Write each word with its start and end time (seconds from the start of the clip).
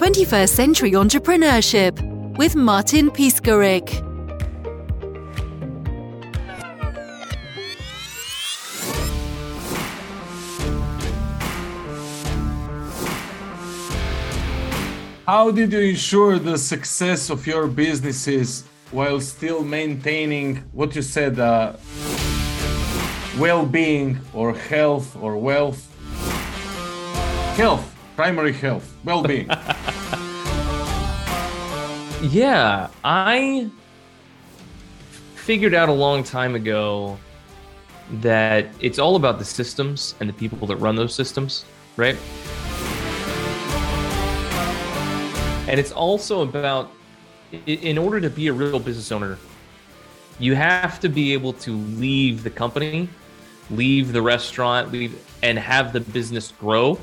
21st 0.00 0.48
Century 0.48 0.92
Entrepreneurship 0.92 1.92
with 2.38 2.56
Martin 2.56 3.10
Piskarik. 3.10 3.90
How 15.26 15.50
did 15.50 15.70
you 15.70 15.80
ensure 15.80 16.38
the 16.38 16.56
success 16.56 17.28
of 17.28 17.46
your 17.46 17.66
businesses 17.66 18.64
while 18.92 19.20
still 19.20 19.62
maintaining 19.62 20.64
what 20.72 20.96
you 20.96 21.02
said, 21.02 21.38
uh, 21.38 21.76
well-being 23.38 24.18
or 24.32 24.54
health 24.54 25.14
or 25.16 25.36
wealth? 25.36 25.86
Health, 27.58 27.94
primary 28.16 28.54
health, 28.54 28.96
well-being. 29.04 29.50
yeah, 32.22 32.88
I 33.02 33.70
figured 35.34 35.74
out 35.74 35.88
a 35.88 35.92
long 35.92 36.22
time 36.22 36.54
ago 36.54 37.18
that 38.20 38.66
it's 38.80 38.98
all 38.98 39.16
about 39.16 39.38
the 39.38 39.44
systems 39.44 40.14
and 40.20 40.28
the 40.28 40.32
people 40.32 40.66
that 40.68 40.76
run 40.76 40.96
those 40.96 41.14
systems, 41.14 41.64
right? 41.96 42.16
And 45.68 45.78
it's 45.78 45.92
also 45.92 46.42
about, 46.42 46.90
in 47.66 47.96
order 47.96 48.20
to 48.20 48.28
be 48.28 48.48
a 48.48 48.52
real 48.52 48.80
business 48.80 49.12
owner, 49.12 49.38
you 50.38 50.54
have 50.54 51.00
to 51.00 51.08
be 51.08 51.32
able 51.32 51.52
to 51.54 51.76
leave 51.76 52.42
the 52.42 52.50
company, 52.50 53.08
leave 53.70 54.12
the 54.12 54.20
restaurant, 54.20 54.90
leave, 54.90 55.24
and 55.42 55.58
have 55.58 55.92
the 55.92 56.00
business 56.00 56.52
grow. 56.52 56.98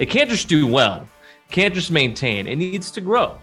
It 0.00 0.10
can't 0.10 0.28
just 0.28 0.48
do 0.48 0.66
well, 0.66 1.08
can't 1.52 1.72
just 1.72 1.92
maintain, 1.92 2.48
it 2.48 2.56
needs 2.56 2.90
to 2.90 3.00
grow. 3.00 3.38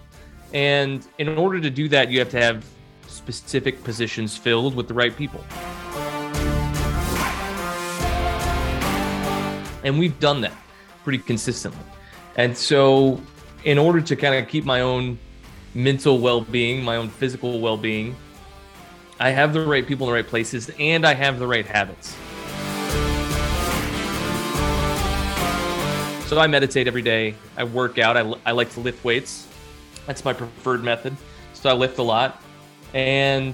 And 0.53 1.08
in 1.17 1.30
order 1.30 1.61
to 1.61 1.69
do 1.69 1.88
that, 1.89 2.09
you 2.09 2.19
have 2.19 2.30
to 2.31 2.41
have 2.41 2.66
specific 3.08 3.81
positions 3.85 4.35
filled 4.35 4.75
with 4.75 4.89
the 4.89 4.93
right 4.93 5.16
people. 5.16 5.41
And 9.85 9.97
we've 9.97 10.19
done 10.19 10.41
that 10.41 10.53
pretty 11.05 11.19
consistently. 11.19 11.85
And 12.35 12.55
so, 12.55 13.21
in 13.63 13.77
order 13.77 14.02
to 14.02 14.15
kind 14.17 14.36
of 14.36 14.49
keep 14.49 14.65
my 14.65 14.81
own 14.81 15.17
mental 15.73 16.19
well 16.19 16.41
being, 16.41 16.83
my 16.83 16.97
own 16.97 17.09
physical 17.09 17.61
well 17.61 17.77
being, 17.77 18.13
I 19.21 19.30
have 19.30 19.53
the 19.53 19.65
right 19.65 19.88
people 19.88 20.08
in 20.08 20.11
the 20.11 20.15
right 20.15 20.27
places 20.27 20.69
and 20.80 21.08
I 21.08 21.13
have 21.13 21.39
the 21.39 21.47
right 21.47 21.65
habits. 21.65 22.13
So, 26.31 26.39
I 26.39 26.47
meditate 26.47 26.87
every 26.87 27.01
day. 27.01 27.35
I 27.57 27.65
work 27.65 27.99
out. 27.99 28.15
I, 28.15 28.21
I 28.45 28.53
like 28.53 28.71
to 28.75 28.79
lift 28.79 29.03
weights. 29.03 29.49
That's 30.07 30.23
my 30.23 30.31
preferred 30.31 30.81
method. 30.81 31.17
So, 31.51 31.69
I 31.69 31.73
lift 31.73 31.97
a 31.97 32.03
lot. 32.03 32.41
And 32.93 33.53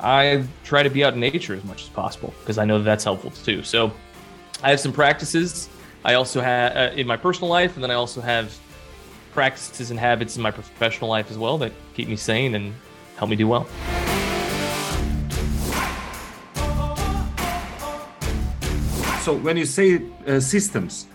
I 0.00 0.46
try 0.64 0.82
to 0.82 0.88
be 0.88 1.04
out 1.04 1.12
in 1.12 1.20
nature 1.20 1.52
as 1.52 1.62
much 1.64 1.82
as 1.82 1.90
possible 1.90 2.32
because 2.40 2.56
I 2.56 2.64
know 2.64 2.78
that 2.78 2.84
that's 2.84 3.04
helpful 3.04 3.32
too. 3.32 3.62
So, 3.62 3.92
I 4.62 4.70
have 4.70 4.80
some 4.80 4.94
practices. 4.94 5.68
I 6.06 6.14
also 6.14 6.40
have 6.40 6.74
uh, 6.74 6.94
in 6.94 7.06
my 7.06 7.18
personal 7.18 7.50
life, 7.50 7.74
and 7.74 7.84
then 7.84 7.90
I 7.90 7.96
also 7.96 8.22
have 8.22 8.58
practices 9.34 9.90
and 9.90 10.00
habits 10.00 10.36
in 10.36 10.42
my 10.42 10.50
professional 10.50 11.10
life 11.10 11.30
as 11.30 11.36
well 11.36 11.58
that 11.58 11.72
keep 11.92 12.08
me 12.08 12.16
sane 12.16 12.54
and 12.54 12.74
help 13.18 13.28
me 13.28 13.36
do 13.36 13.46
well. 13.46 13.66
So, 19.20 19.36
when 19.36 19.58
you 19.58 19.66
say 19.66 20.00
uh, 20.26 20.40
systems, 20.40 21.08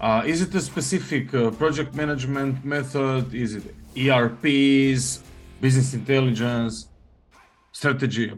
uh, 0.00 0.22
is 0.24 0.42
it 0.42 0.54
a 0.54 0.60
specific 0.60 1.34
uh, 1.34 1.50
project 1.50 1.94
management 1.94 2.64
method? 2.64 3.34
Is 3.34 3.56
it 3.56 3.74
ERPs, 3.96 5.22
business 5.60 5.94
intelligence, 5.94 6.88
strategy? 7.72 8.32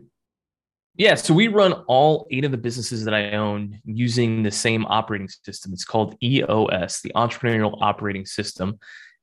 Yeah, 0.97 1.15
so 1.15 1.32
we 1.32 1.49
run 1.49 1.72
all 1.87 2.26
eight 2.31 2.44
of 2.44 2.50
the 2.50 2.59
businesses 2.59 3.04
that 3.04 3.15
I 3.15 3.32
own 3.32 3.78
using 3.84 4.43
the 4.43 4.50
same 4.50 4.84
operating 4.87 5.28
system. 5.28 5.72
It's 5.72 5.84
called 5.84 6.16
EOS, 6.22 7.00
the 7.00 7.12
Entrepreneurial 7.15 7.78
Operating 7.81 8.26
System. 8.26 8.78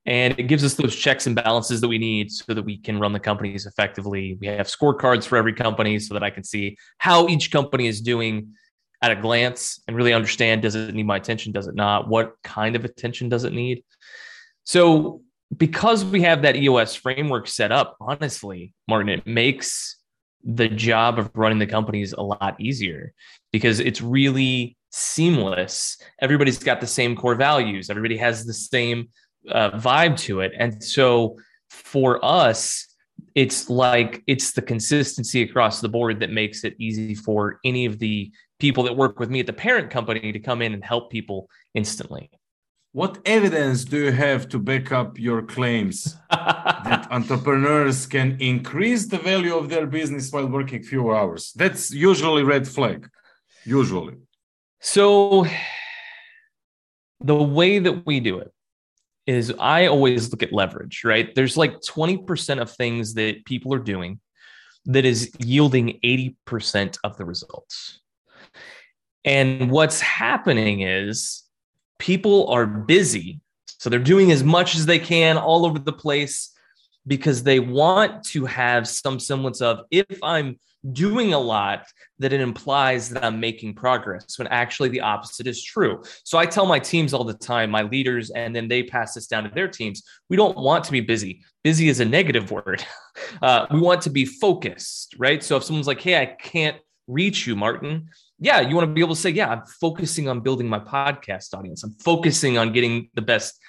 And 0.06 0.34
it 0.40 0.44
gives 0.44 0.64
us 0.64 0.76
those 0.76 0.96
checks 0.96 1.28
and 1.28 1.36
balances 1.36 1.82
that 1.82 1.88
we 1.88 1.98
need 1.98 2.32
so 2.32 2.54
that 2.54 2.64
we 2.64 2.78
can 2.78 2.98
run 2.98 3.12
the 3.12 3.20
companies 3.20 3.66
effectively. 3.66 4.38
We 4.40 4.48
have 4.48 4.68
scorecards 4.68 5.26
for 5.26 5.38
every 5.38 5.54
company 5.54 6.00
so 6.00 6.14
that 6.14 6.24
I 6.24 6.30
can 6.30 6.44
see 6.44 6.78
how 6.98 7.28
each 7.28 7.52
company 7.52 7.88
is 7.88 8.00
doing 8.00 8.56
at 9.02 9.12
a 9.12 9.16
glance 9.16 9.82
and 9.88 9.96
really 9.96 10.14
understand 10.14 10.62
does 10.62 10.76
it 10.76 10.94
need 10.94 11.06
my 11.06 11.18
attention? 11.18 11.52
Does 11.52 11.68
it 11.68 11.76
not? 11.76 12.08
What 12.08 12.36
kind 12.44 12.76
of 12.76 12.86
attention 12.86 13.30
does 13.30 13.44
it 13.44 13.54
need? 13.54 13.84
So, 14.64 15.22
because 15.56 16.04
we 16.04 16.22
have 16.24 16.42
that 16.42 16.58
EOS 16.58 16.96
framework 16.96 17.48
set 17.48 17.72
up, 17.72 17.96
honestly, 18.02 18.74
Martin, 18.88 19.10
it 19.10 19.26
makes 19.26 19.98
the 20.44 20.68
job 20.68 21.20
of 21.20 21.30
running 21.36 21.60
the 21.60 21.68
companies 21.68 22.14
a 22.14 22.22
lot 22.22 22.60
easier 22.60 23.14
because 23.52 23.80
it's 23.80 24.02
really 24.02 24.78
seamless. 24.92 25.98
Everybody's 26.22 26.60
got 26.60 26.82
the 26.82 26.88
same 26.88 27.16
core 27.16 27.36
values, 27.36 27.90
everybody 27.90 28.18
has 28.18 28.46
the 28.46 28.54
same 28.54 29.10
uh, 29.50 29.72
vibe 29.72 30.18
to 30.18 30.42
it. 30.42 30.52
And 30.58 30.84
so 30.84 31.38
for 31.70 32.24
us, 32.24 32.88
it's 33.36 33.70
like 33.70 34.24
it's 34.28 34.52
the 34.52 34.62
consistency 34.62 35.42
across 35.44 35.82
the 35.82 35.90
board 35.90 36.20
that 36.20 36.32
makes 36.32 36.64
it 36.64 36.76
easy 36.80 37.16
for 37.16 37.60
any 37.64 37.86
of 37.86 38.00
the 38.00 38.32
people 38.60 38.84
that 38.84 38.96
work 38.96 39.20
with 39.20 39.30
me 39.30 39.40
at 39.40 39.46
the 39.46 39.54
parent 39.54 39.90
company 39.90 40.32
to 40.32 40.40
come 40.40 40.62
in 40.62 40.74
and 40.74 40.84
help 40.84 41.12
people 41.12 41.50
instantly. 41.74 42.30
What 42.94 43.20
evidence 43.26 43.86
do 43.86 44.06
you 44.06 44.12
have 44.12 44.50
to 44.50 44.60
back 44.60 44.92
up 44.92 45.20
your 45.20 45.44
claims 45.44 46.16
that 46.32 47.08
entrepreneurs 47.12 48.08
can 48.08 48.38
increase 48.40 49.06
the 49.06 49.20
value 49.20 49.56
of 49.56 49.70
their 49.70 49.86
business 49.86 50.32
while 50.32 50.48
working 50.48 50.82
fewer 50.82 51.16
hours? 51.16 51.52
That's 51.56 51.92
usually 51.92 52.44
red 52.44 52.68
flag. 52.68 53.08
Usually. 53.66 54.16
So 54.80 55.46
the 57.20 57.36
way 57.36 57.80
that 57.80 58.06
we 58.06 58.20
do 58.20 58.40
it 58.40 58.52
is 59.28 59.54
I 59.60 59.88
always 59.88 60.32
look 60.32 60.42
at 60.42 60.54
leverage, 60.54 61.04
right? 61.04 61.36
There's 61.36 61.58
like 61.58 61.82
20% 61.82 62.62
of 62.62 62.72
things 62.72 63.14
that 63.16 63.46
people 63.46 63.74
are 63.74 63.80
doing 63.80 64.20
that 64.86 65.04
is 65.04 65.32
yielding 65.40 66.00
80% 66.04 66.98
of 67.04 67.18
the 67.18 67.26
results. 67.26 68.00
And 69.28 69.70
what's 69.70 70.00
happening 70.00 70.82
is 70.82 71.44
people 72.00 72.48
are 72.48 72.66
busy. 72.66 73.42
So 73.78 73.90
they're 73.90 74.00
doing 74.00 74.32
as 74.32 74.42
much 74.42 74.76
as 74.76 74.86
they 74.86 75.00
can 75.00 75.38
all 75.38 75.66
over 75.66 75.78
the 75.80 75.92
place 75.92 76.54
because 77.06 77.44
they 77.44 77.60
want 77.60 78.24
to 78.28 78.46
have 78.46 78.88
some 78.88 79.20
semblance 79.20 79.62
of 79.62 79.82
if 79.92 80.24
I'm 80.24 80.58
doing 80.94 81.34
a 81.34 81.40
lot, 81.40 81.86
that 82.20 82.32
it 82.32 82.40
implies 82.40 83.10
that 83.10 83.24
I'm 83.26 83.40
making 83.40 83.74
progress 83.74 84.40
when 84.40 84.48
actually 84.48 84.90
the 84.90 85.02
opposite 85.02 85.46
is 85.46 85.62
true. 85.62 86.02
So 86.24 86.38
I 86.38 86.46
tell 86.46 86.66
my 86.66 86.80
teams 86.80 87.14
all 87.14 87.26
the 87.26 87.34
time, 87.34 87.70
my 87.70 87.84
leaders, 87.84 88.30
and 88.30 88.56
then 88.56 88.70
they 88.70 88.84
pass 88.84 89.14
this 89.14 89.28
down 89.28 89.44
to 89.44 89.50
their 89.50 89.68
teams. 89.68 90.04
We 90.30 90.38
don't 90.38 90.58
want 90.58 90.86
to 90.86 90.92
be 90.94 91.02
busy. 91.02 91.44
Busy 91.64 91.90
is 91.90 92.00
a 92.00 92.06
negative 92.06 92.52
word. 92.52 92.86
Uh, 93.42 93.66
we 93.72 93.80
want 93.80 94.02
to 94.02 94.10
be 94.12 94.26
focused, 94.26 95.14
right? 95.18 95.44
So 95.44 95.58
if 95.58 95.64
someone's 95.64 95.88
like, 95.88 96.00
hey, 96.00 96.22
I 96.22 96.28
can't 96.28 96.78
reach 97.08 97.48
you, 97.48 97.56
Martin, 97.56 98.10
yeah, 98.40 98.62
you 98.62 98.76
want 98.76 98.88
to 98.88 98.94
be 98.94 99.02
able 99.02 99.16
to 99.16 99.22
say, 99.22 99.32
yeah, 99.32 99.50
I'm 99.50 99.66
focusing 99.66 100.30
on 100.30 100.42
building 100.42 100.68
my 100.68 100.80
podcast 100.80 101.54
audience. 101.54 101.84
I'm 101.84 101.96
focusing 102.04 102.58
on 102.58 102.72
getting 102.72 103.10
the 103.16 103.22
best 103.22 103.60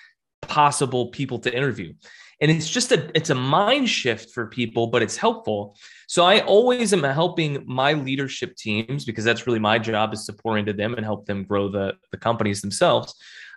possible 0.43 1.09
people 1.09 1.39
to 1.41 1.55
interview. 1.55 1.95
And 2.41 2.51
it's 2.51 2.71
just 2.71 2.93
a 2.93 3.11
it's 3.17 3.31
a 3.31 3.35
mind 3.35 3.89
shift 3.89 4.31
for 4.33 4.47
people, 4.47 4.89
but 4.89 5.03
it's 5.03 5.17
helpful. 5.17 5.77
So 6.07 6.25
I 6.25 6.41
always 6.41 6.93
am 6.93 7.03
helping 7.03 7.65
my 7.67 7.95
leadership 7.95 8.57
teams 8.57 9.05
because 9.05 9.25
that's 9.25 9.47
really 9.47 9.59
my 9.59 9.79
job 9.79 10.13
is 10.13 10.25
to 10.27 10.33
pour 10.33 10.57
into 10.57 10.73
them 10.73 10.95
and 10.95 11.05
help 11.05 11.27
them 11.27 11.43
grow 11.43 11.69
the, 11.69 11.95
the 12.13 12.17
companies 12.17 12.61
themselves. 12.61 13.15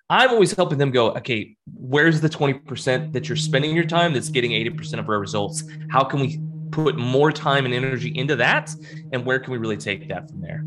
I'm 0.09 0.31
always 0.31 0.53
helping 0.53 0.77
them 0.77 0.91
go, 0.91 1.11
okay, 1.11 1.55
where's 1.73 2.19
the 2.19 2.27
20% 2.27 3.13
that 3.13 3.29
you're 3.29 3.37
spending 3.37 3.73
your 3.73 3.85
time 3.85 4.13
that's 4.13 4.27
getting 4.27 4.51
80% 4.51 4.99
of 4.99 5.07
our 5.07 5.19
results? 5.19 5.63
How 5.89 6.03
can 6.03 6.19
we 6.19 6.41
put 6.71 6.97
more 6.97 7.31
time 7.31 7.63
and 7.65 7.73
energy 7.73 8.11
into 8.17 8.35
that? 8.37 8.73
And 9.13 9.25
where 9.25 9.39
can 9.39 9.53
we 9.53 9.57
really 9.57 9.77
take 9.77 10.09
that 10.09 10.29
from 10.29 10.41
there? 10.41 10.65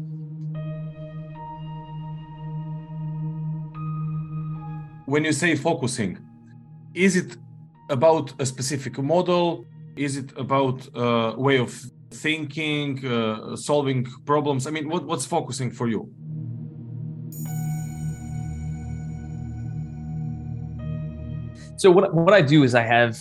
When 5.15 5.25
you 5.25 5.33
say 5.33 5.55
focusing, 5.55 6.19
is 6.93 7.15
it 7.15 7.37
about 7.89 8.27
a 8.41 8.45
specific 8.45 8.99
model? 8.99 9.65
Is 9.95 10.17
it 10.17 10.29
about 10.37 10.79
a 10.97 11.37
way 11.39 11.59
of 11.59 11.71
thinking, 12.11 12.89
uh, 13.07 13.55
solving 13.55 14.01
problems? 14.27 14.67
I 14.67 14.71
mean, 14.77 14.89
what, 14.89 15.05
what's 15.05 15.25
focusing 15.25 15.71
for 15.71 15.87
you? 15.87 16.01
So 21.77 21.93
what 21.97 22.13
what 22.13 22.35
I 22.41 22.43
do 22.55 22.65
is 22.67 22.75
I 22.75 22.85
have 22.97 23.17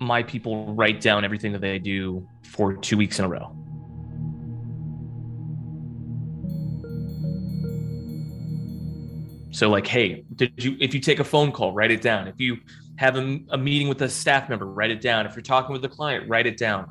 my 0.00 0.20
people 0.32 0.74
write 0.80 1.00
down 1.08 1.24
everything 1.24 1.52
that 1.52 1.62
they 1.68 1.78
do 1.78 2.26
for 2.54 2.66
two 2.88 2.96
weeks 3.02 3.20
in 3.20 3.24
a 3.24 3.28
row. 3.28 3.46
So, 9.56 9.70
like, 9.70 9.86
hey, 9.86 10.22
did 10.34 10.52
you, 10.62 10.76
if 10.80 10.92
you 10.92 11.00
take 11.00 11.18
a 11.18 11.24
phone 11.24 11.50
call, 11.50 11.72
write 11.72 11.90
it 11.90 12.02
down. 12.02 12.28
If 12.28 12.38
you 12.38 12.58
have 12.96 13.16
a, 13.16 13.40
a 13.48 13.56
meeting 13.56 13.88
with 13.88 14.02
a 14.02 14.08
staff 14.10 14.50
member, 14.50 14.66
write 14.66 14.90
it 14.90 15.00
down. 15.00 15.24
If 15.24 15.34
you're 15.34 15.42
talking 15.42 15.72
with 15.72 15.82
a 15.86 15.88
client, 15.88 16.28
write 16.28 16.46
it 16.46 16.58
down. 16.58 16.90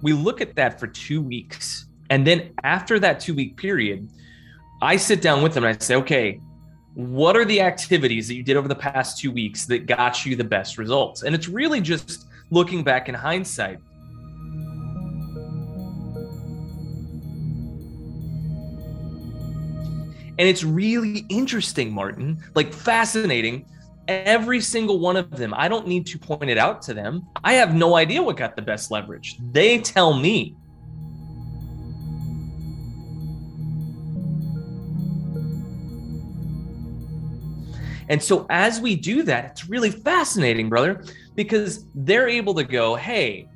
We 0.00 0.14
look 0.14 0.40
at 0.40 0.56
that 0.56 0.80
for 0.80 0.86
two 0.86 1.20
weeks. 1.20 1.88
And 2.08 2.26
then 2.26 2.54
after 2.64 2.98
that 3.00 3.20
two 3.20 3.34
week 3.34 3.58
period, 3.58 4.08
I 4.80 4.96
sit 4.96 5.20
down 5.20 5.42
with 5.42 5.52
them 5.52 5.64
and 5.64 5.76
I 5.76 5.78
say, 5.78 5.96
okay, 5.96 6.40
what 6.94 7.36
are 7.36 7.44
the 7.44 7.60
activities 7.60 8.28
that 8.28 8.34
you 8.34 8.42
did 8.42 8.56
over 8.56 8.66
the 8.66 8.74
past 8.74 9.18
two 9.18 9.30
weeks 9.30 9.66
that 9.66 9.84
got 9.84 10.24
you 10.24 10.36
the 10.36 10.44
best 10.44 10.78
results? 10.78 11.22
And 11.22 11.34
it's 11.34 11.48
really 11.48 11.82
just 11.82 12.28
looking 12.50 12.82
back 12.82 13.10
in 13.10 13.14
hindsight. 13.14 13.78
And 20.38 20.48
it's 20.48 20.62
really 20.62 21.26
interesting, 21.28 21.92
Martin, 21.92 22.42
like 22.54 22.72
fascinating. 22.72 23.66
Every 24.06 24.60
single 24.60 25.00
one 25.00 25.16
of 25.16 25.30
them, 25.30 25.52
I 25.54 25.68
don't 25.68 25.86
need 25.86 26.06
to 26.06 26.18
point 26.18 26.48
it 26.48 26.56
out 26.56 26.80
to 26.82 26.94
them. 26.94 27.26
I 27.44 27.54
have 27.54 27.74
no 27.74 27.96
idea 27.96 28.22
what 28.22 28.36
got 28.36 28.54
the 28.56 28.62
best 28.62 28.90
leverage. 28.90 29.36
They 29.52 29.80
tell 29.80 30.14
me. 30.14 30.54
And 38.08 38.22
so 38.22 38.46
as 38.48 38.80
we 38.80 38.96
do 38.96 39.22
that, 39.24 39.44
it's 39.44 39.68
really 39.68 39.90
fascinating, 39.90 40.68
brother, 40.70 41.04
because 41.34 41.84
they're 41.94 42.28
able 42.28 42.54
to 42.54 42.64
go, 42.64 42.94
hey, 42.94 43.46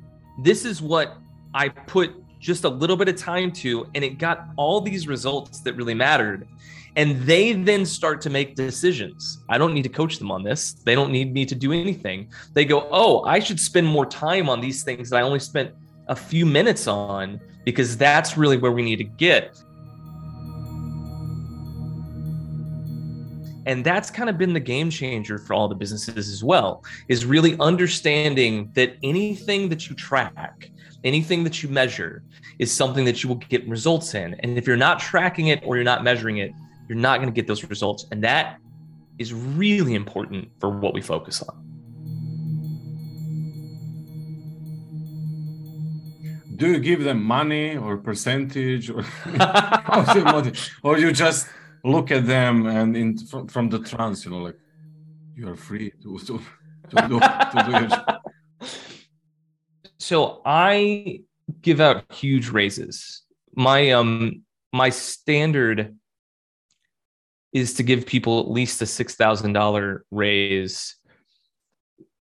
this 0.43 0.65
is 0.65 0.81
what 0.81 1.17
I 1.55 1.69
put 1.69 2.22
just 2.43 2.65
a 2.65 2.69
little 2.69 2.97
bit 2.97 3.07
of 3.07 3.15
time 3.15 3.51
to, 3.51 3.87
and 3.95 4.03
it 4.03 4.17
got 4.17 4.47
all 4.57 4.81
these 4.81 5.07
results 5.07 5.61
that 5.61 5.73
really 5.75 5.93
mattered. 5.93 6.47
And 6.95 7.21
they 7.23 7.53
then 7.53 7.85
start 7.85 8.21
to 8.21 8.29
make 8.29 8.55
decisions. 8.55 9.39
I 9.49 9.57
don't 9.57 9.73
need 9.73 9.81
to 9.83 9.89
coach 9.89 10.19
them 10.19 10.29
on 10.29 10.43
this. 10.43 10.73
They 10.73 10.93
don't 10.93 11.11
need 11.11 11.33
me 11.33 11.45
to 11.45 11.55
do 11.55 11.71
anything. 11.71 12.29
They 12.53 12.65
go, 12.65 12.87
oh, 12.91 13.23
I 13.23 13.39
should 13.39 13.59
spend 13.59 13.87
more 13.87 14.05
time 14.05 14.49
on 14.49 14.61
these 14.61 14.83
things 14.83 15.09
that 15.09 15.17
I 15.17 15.21
only 15.21 15.39
spent 15.39 15.71
a 16.07 16.15
few 16.15 16.45
minutes 16.45 16.85
on 16.85 17.39
because 17.65 17.97
that's 17.97 18.37
really 18.37 18.57
where 18.57 18.73
we 18.73 18.83
need 18.83 18.97
to 18.97 19.05
get. 19.05 19.57
and 23.65 23.83
that's 23.83 24.11
kind 24.11 24.29
of 24.29 24.37
been 24.37 24.53
the 24.53 24.59
game 24.59 24.89
changer 24.89 25.37
for 25.37 25.53
all 25.53 25.67
the 25.67 25.75
businesses 25.75 26.29
as 26.29 26.43
well 26.43 26.83
is 27.07 27.25
really 27.25 27.57
understanding 27.59 28.69
that 28.73 28.97
anything 29.03 29.69
that 29.69 29.89
you 29.89 29.95
track 29.95 30.69
anything 31.03 31.43
that 31.43 31.61
you 31.61 31.69
measure 31.69 32.23
is 32.59 32.71
something 32.71 33.05
that 33.05 33.23
you 33.23 33.29
will 33.29 33.35
get 33.35 33.67
results 33.67 34.13
in. 34.15 34.35
And 34.41 34.57
if 34.57 34.65
you're 34.67 34.77
not 34.77 34.99
tracking 34.99 35.47
it 35.47 35.61
or 35.65 35.75
you're 35.75 35.83
not 35.83 36.03
measuring 36.03 36.37
it 36.37 36.51
you're 36.87 36.97
not 36.97 37.17
going 37.17 37.29
to 37.29 37.33
get 37.33 37.47
those 37.47 37.63
results. 37.63 38.05
And 38.11 38.23
that 38.23 38.59
is 39.17 39.33
really 39.33 39.95
important 39.95 40.49
for 40.59 40.69
what 40.69 40.93
we 40.93 41.01
focus 41.01 41.41
on. 41.41 41.59
Do 46.55 46.71
you 46.71 46.79
give 46.79 47.03
them 47.03 47.23
money 47.23 47.75
or 47.75 47.97
percentage 47.97 48.89
or 48.89 49.03
or 50.83 50.97
you 50.97 51.11
just 51.11 51.47
look 51.83 52.11
at 52.11 52.27
them 52.27 52.67
and 52.67 52.95
in 52.95 53.17
from, 53.17 53.47
from 53.47 53.69
the 53.69 53.79
trance, 53.79 54.23
you 54.23 54.31
know, 54.31 54.37
like 54.37 54.57
you 55.35 55.49
are 55.49 55.55
free 55.55 55.91
to 56.03 56.19
to, 56.19 56.39
to 56.91 57.07
do 57.07 57.19
to 57.19 57.63
do 57.65 57.71
your. 57.71 57.89
So 60.03 60.41
I 60.45 61.21
give 61.61 61.79
out 61.79 62.11
huge 62.11 62.49
raises. 62.49 63.21
My 63.55 63.91
um 63.91 64.43
my 64.73 64.89
standard 64.89 65.97
is 67.53 67.75
to 67.75 67.83
give 67.83 68.05
people 68.05 68.41
at 68.41 68.51
least 68.51 68.81
a 68.81 68.85
six 68.85 69.15
thousand 69.15 69.53
dollar 69.53 70.03
raise. 70.11 70.97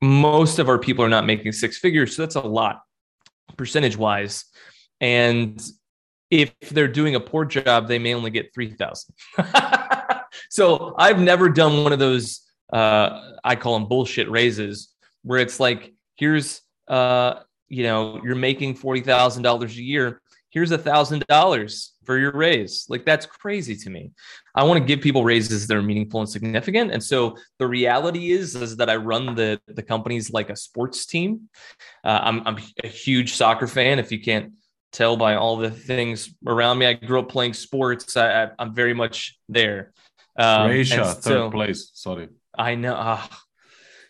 Most 0.01 0.57
of 0.57 0.69
our 0.69 0.79
people 0.79 1.05
are 1.05 1.09
not 1.09 1.27
making 1.27 1.51
six 1.51 1.77
figures, 1.77 2.15
so 2.15 2.23
that's 2.23 2.33
a 2.33 2.41
lot 2.41 2.81
percentage 3.57 3.95
wise. 3.95 4.45
And 4.99 5.61
if 6.31 6.55
they're 6.71 6.87
doing 6.87 7.13
a 7.13 7.19
poor 7.19 7.45
job, 7.45 7.87
they 7.87 7.99
may 7.99 8.15
only 8.15 8.31
get 8.31 8.53
3000. 8.55 9.13
so 10.49 10.95
I've 10.97 11.19
never 11.19 11.47
done 11.47 11.83
one 11.83 11.93
of 11.93 11.99
those, 11.99 12.41
uh, 12.73 13.33
I 13.43 13.55
call 13.55 13.79
them 13.79 13.87
bullshit 13.87 14.29
raises 14.29 14.89
where 15.21 15.39
it's 15.39 15.59
like, 15.59 15.93
here's, 16.15 16.61
uh, 16.87 17.41
you 17.69 17.83
know, 17.83 18.21
you're 18.23 18.35
making 18.35 18.75
$40,000 18.75 19.69
a 19.69 19.81
year. 19.81 20.21
Here's 20.49 20.71
a 20.71 20.77
thousand 20.77 21.25
dollars 21.27 21.93
for 22.05 22.17
your 22.17 22.31
raise. 22.31 22.85
Like 22.89 23.05
that's 23.05 23.25
crazy 23.25 23.75
to 23.75 23.89
me. 23.89 24.11
I 24.55 24.63
want 24.63 24.79
to 24.79 24.85
give 24.85 25.01
people 25.01 25.23
raises 25.23 25.67
that 25.67 25.75
are 25.75 25.83
meaningful 25.83 26.21
and 26.21 26.29
significant. 26.29 26.91
And 26.91 27.03
so 27.03 27.35
the 27.59 27.67
reality 27.67 28.31
is, 28.31 28.55
is 28.55 28.77
that 28.77 28.89
I 28.89 28.95
run 28.95 29.35
the, 29.35 29.59
the 29.67 29.83
companies 29.83 30.31
like 30.31 30.49
a 30.49 30.55
sports 30.55 31.05
team. 31.05 31.49
Uh, 32.03 32.19
I'm, 32.23 32.47
I'm 32.47 32.57
a 32.83 32.87
huge 32.87 33.33
soccer 33.33 33.67
fan. 33.67 33.99
If 33.99 34.11
you 34.11 34.21
can't, 34.21 34.53
tell 34.91 35.17
by 35.17 35.35
all 35.35 35.57
the 35.57 35.69
things 35.69 36.33
around 36.45 36.79
me. 36.79 36.85
I 36.85 36.93
grew 36.93 37.19
up 37.19 37.29
playing 37.29 37.53
sports. 37.53 38.17
I, 38.17 38.45
I, 38.45 38.49
am 38.59 38.73
very 38.73 38.93
much 38.93 39.37
there. 39.49 39.93
Um, 40.37 40.67
Croatia, 40.67 41.05
third 41.05 41.23
so, 41.23 41.51
place. 41.51 41.91
Sorry. 41.93 42.29
I 42.57 42.75
know. 42.75 42.95
Uh, 42.95 43.21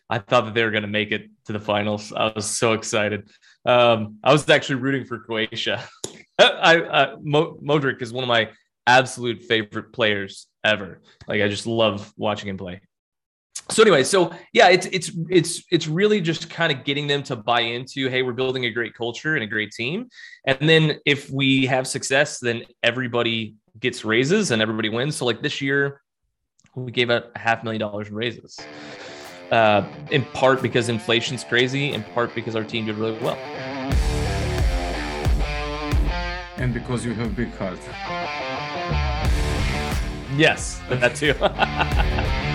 I 0.10 0.20
thought 0.20 0.46
that 0.46 0.54
they 0.54 0.64
were 0.64 0.72
going 0.72 0.84
to 0.84 0.88
make 0.88 1.12
it 1.12 1.30
to 1.46 1.54
the 1.54 1.60
finals. 1.60 2.14
I 2.14 2.32
was 2.34 2.46
so 2.46 2.74
excited. 2.74 3.30
Um, 3.66 4.18
I 4.24 4.32
was 4.32 4.50
actually 4.50 4.76
rooting 4.76 5.06
for 5.06 5.20
Croatia. 5.20 5.84
I, 6.40 6.84
I 6.84 7.16
Mo, 7.22 7.58
Modric 7.62 8.02
is 8.02 8.14
one 8.14 8.24
of 8.24 8.28
my 8.28 8.50
absolute 8.86 9.44
favorite 9.44 9.92
players 9.92 10.48
ever. 10.64 11.02
Like 11.28 11.42
I 11.42 11.48
just 11.48 11.68
love 11.68 12.14
watching 12.18 12.50
him 12.50 12.58
play 12.58 12.82
so 13.70 13.82
anyway 13.82 14.04
so 14.04 14.32
yeah 14.54 14.70
it's 14.70 14.86
it's 14.88 15.12
it's 15.30 15.64
it's 15.72 15.88
really 15.88 16.22
just 16.22 16.50
kind 16.50 16.72
of 16.72 16.84
getting 16.84 17.08
them 17.08 17.22
to 17.22 17.36
buy 17.36 17.62
into 17.62 18.10
hey 18.10 18.22
we're 18.22 18.34
building 18.34 18.66
a 18.66 18.70
great 18.70 18.94
culture 18.94 19.36
and 19.36 19.44
a 19.44 19.48
great 19.48 19.72
team 19.72 20.08
and 20.46 20.70
then 20.70 21.00
if 21.06 21.30
we 21.30 21.66
have 21.66 21.88
success 21.88 22.40
then 22.40 22.64
everybody 22.84 23.56
gets 23.80 24.06
raises 24.06 24.52
and 24.52 24.62
everybody 24.62 24.90
wins 24.90 25.16
so 25.16 25.26
like 25.26 25.42
this 25.42 25.62
year 25.62 26.02
we 26.76 26.92
gave 26.92 27.10
out 27.10 27.26
a 27.36 27.40
half 27.40 27.64
million 27.64 27.80
dollars 27.80 28.08
in 28.08 28.16
raises 28.16 28.58
uh, 29.52 29.84
in 30.12 30.24
part 30.34 30.62
because 30.62 30.90
inflation's 30.90 31.44
crazy 31.44 31.94
in 31.94 32.04
part 32.04 32.34
because 32.36 32.56
our 32.56 32.64
team 32.64 32.86
did 32.86 32.96
really 32.96 33.18
well 33.20 33.38
and 36.58 36.74
because 36.74 37.06
you 37.06 37.14
have 37.14 37.36
big 37.36 37.54
heart 37.56 37.80
yes 40.36 40.82
that 40.90 41.16
too 41.16 41.34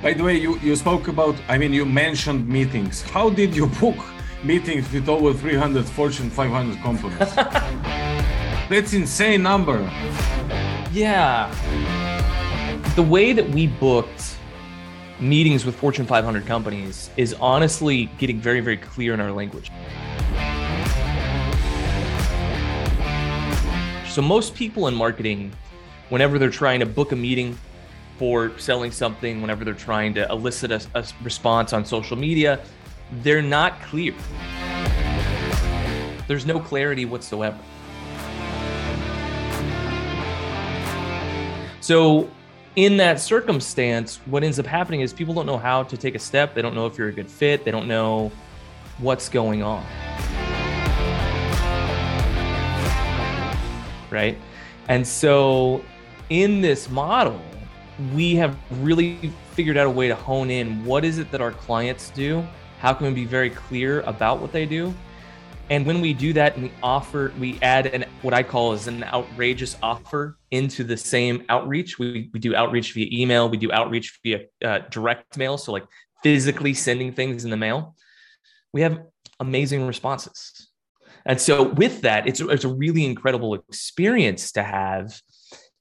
By 0.00 0.12
the 0.12 0.22
way, 0.22 0.36
you, 0.36 0.60
you 0.60 0.76
spoke 0.76 1.08
about, 1.08 1.34
I 1.48 1.58
mean, 1.58 1.72
you 1.72 1.84
mentioned 1.84 2.48
meetings. 2.48 3.02
How 3.02 3.30
did 3.30 3.54
you 3.54 3.66
book 3.66 3.96
meetings 4.44 4.90
with 4.92 5.08
over 5.08 5.34
300 5.34 5.84
Fortune 5.86 6.30
500 6.30 6.78
companies? 6.78 7.18
That's 8.70 8.92
insane 8.92 9.42
number. 9.42 9.80
Yeah. 10.92 11.52
The 12.94 13.02
way 13.02 13.32
that 13.32 13.48
we 13.50 13.66
booked 13.66 14.37
meetings 15.20 15.64
with 15.64 15.74
Fortune 15.74 16.06
500 16.06 16.46
companies 16.46 17.10
is 17.16 17.34
honestly 17.34 18.06
getting 18.18 18.40
very, 18.40 18.60
very 18.60 18.76
clear 18.76 19.14
in 19.14 19.20
our 19.20 19.32
language. 19.32 19.70
So, 24.08 24.22
most 24.22 24.54
people 24.54 24.88
in 24.88 24.94
marketing, 24.94 25.52
whenever 26.08 26.38
they're 26.38 26.50
trying 26.50 26.80
to 26.80 26.86
book 26.86 27.12
a 27.12 27.16
meeting 27.16 27.58
for 28.18 28.56
selling 28.58 28.90
something, 28.90 29.40
whenever 29.40 29.64
they're 29.64 29.74
trying 29.74 30.14
to 30.14 30.28
elicit 30.28 30.72
a, 30.72 30.84
a 30.94 31.04
response 31.22 31.72
on 31.72 31.84
social 31.84 32.16
media, 32.16 32.60
they're 33.22 33.42
not 33.42 33.80
clear. 33.82 34.14
There's 36.26 36.46
no 36.46 36.60
clarity 36.60 37.04
whatsoever. 37.04 37.58
So, 41.80 42.28
in 42.78 42.96
that 42.98 43.18
circumstance, 43.18 44.20
what 44.26 44.44
ends 44.44 44.60
up 44.60 44.64
happening 44.64 45.00
is 45.00 45.12
people 45.12 45.34
don't 45.34 45.46
know 45.46 45.58
how 45.58 45.82
to 45.82 45.96
take 45.96 46.14
a 46.14 46.18
step. 46.20 46.54
They 46.54 46.62
don't 46.62 46.76
know 46.76 46.86
if 46.86 46.96
you're 46.96 47.08
a 47.08 47.12
good 47.12 47.28
fit. 47.28 47.64
They 47.64 47.72
don't 47.72 47.88
know 47.88 48.30
what's 48.98 49.28
going 49.28 49.64
on. 49.64 49.84
Right. 54.10 54.38
And 54.86 55.04
so, 55.04 55.84
in 56.30 56.60
this 56.60 56.88
model, 56.88 57.42
we 58.14 58.36
have 58.36 58.56
really 58.80 59.32
figured 59.54 59.76
out 59.76 59.88
a 59.88 59.90
way 59.90 60.06
to 60.06 60.14
hone 60.14 60.48
in 60.48 60.84
what 60.84 61.04
is 61.04 61.18
it 61.18 61.32
that 61.32 61.40
our 61.40 61.50
clients 61.50 62.10
do 62.10 62.46
how 62.78 62.94
can 62.94 63.08
we 63.08 63.12
be 63.12 63.24
very 63.24 63.50
clear 63.50 64.02
about 64.02 64.38
what 64.38 64.52
they 64.52 64.64
do 64.64 64.94
and 65.70 65.86
when 65.86 66.00
we 66.00 66.14
do 66.14 66.32
that 66.32 66.54
and 66.54 66.64
we 66.64 66.72
offer 66.82 67.32
we 67.38 67.58
add 67.62 67.86
an 67.86 68.04
what 68.22 68.34
i 68.34 68.42
call 68.42 68.72
is 68.72 68.86
an 68.86 69.04
outrageous 69.04 69.76
offer 69.82 70.38
into 70.50 70.84
the 70.84 70.96
same 70.96 71.44
outreach. 71.48 71.98
We, 71.98 72.30
we 72.32 72.40
do 72.40 72.54
outreach 72.54 72.94
via 72.94 73.08
email. 73.12 73.48
We 73.48 73.56
do 73.56 73.70
outreach 73.72 74.18
via 74.22 74.40
uh, 74.64 74.80
direct 74.90 75.36
mail. 75.36 75.58
So 75.58 75.72
like 75.72 75.84
physically 76.22 76.74
sending 76.74 77.12
things 77.12 77.44
in 77.44 77.50
the 77.50 77.56
mail. 77.56 77.96
We 78.72 78.82
have 78.82 79.00
amazing 79.40 79.86
responses. 79.86 80.68
And 81.26 81.40
so 81.40 81.64
with 81.64 82.02
that, 82.02 82.26
it's, 82.26 82.40
it's 82.40 82.64
a 82.64 82.74
really 82.74 83.04
incredible 83.04 83.54
experience 83.54 84.52
to 84.52 84.62
have 84.62 85.20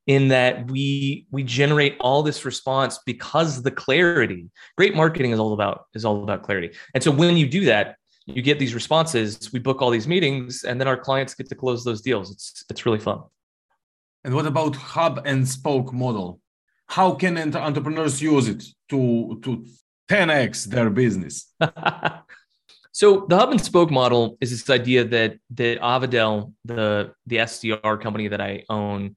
in 0.08 0.30
that 0.30 0.72
we 0.72 1.28
we 1.32 1.44
generate 1.44 1.98
all 2.00 2.24
this 2.24 2.46
response 2.46 2.98
because 3.06 3.62
the 3.62 3.72
clarity 3.72 4.50
great 4.78 4.96
marketing 4.96 5.32
is 5.32 5.40
all 5.40 5.52
about 5.52 5.86
is 5.94 6.06
all 6.06 6.24
about 6.24 6.44
clarity. 6.44 6.72
And 6.94 7.04
so 7.04 7.12
when 7.12 7.36
you 7.36 7.46
do 7.46 7.66
that 7.66 7.98
you 8.28 8.42
get 8.42 8.60
these 8.60 8.76
responses 8.76 9.52
we 9.54 9.60
book 9.60 9.82
all 9.82 9.90
these 9.90 10.08
meetings 10.08 10.64
and 10.64 10.80
then 10.80 10.88
our 10.88 10.98
clients 10.98 11.34
get 11.34 11.48
to 11.50 11.56
close 11.56 11.84
those 11.84 12.02
deals. 12.02 12.32
It's 12.32 12.64
it's 12.70 12.86
really 12.86 13.00
fun. 13.00 13.20
And 14.24 14.36
what 14.36 14.46
about 14.46 14.76
hub 14.76 15.22
and 15.26 15.48
spoke 15.48 15.94
model? 15.94 16.42
How 16.88 17.14
can 17.14 17.38
entrepreneurs 17.56 18.22
use 18.22 18.48
it 18.48 18.64
to 18.90 19.40
to 19.44 19.66
10x 20.10 20.66
their 20.66 20.90
business? 20.90 21.54
So 22.98 23.28
the 23.30 23.38
hub 23.38 23.52
and 23.52 23.62
spoke 23.62 23.92
model 23.92 24.40
is 24.42 24.50
this 24.50 24.68
idea 24.72 25.04
that 25.04 25.38
that 25.52 25.80
Avadel, 25.82 26.54
the 26.66 27.14
the 27.28 27.36
SDR 27.36 28.02
company 28.02 28.28
that 28.28 28.42
I 28.42 28.64
own, 28.70 29.16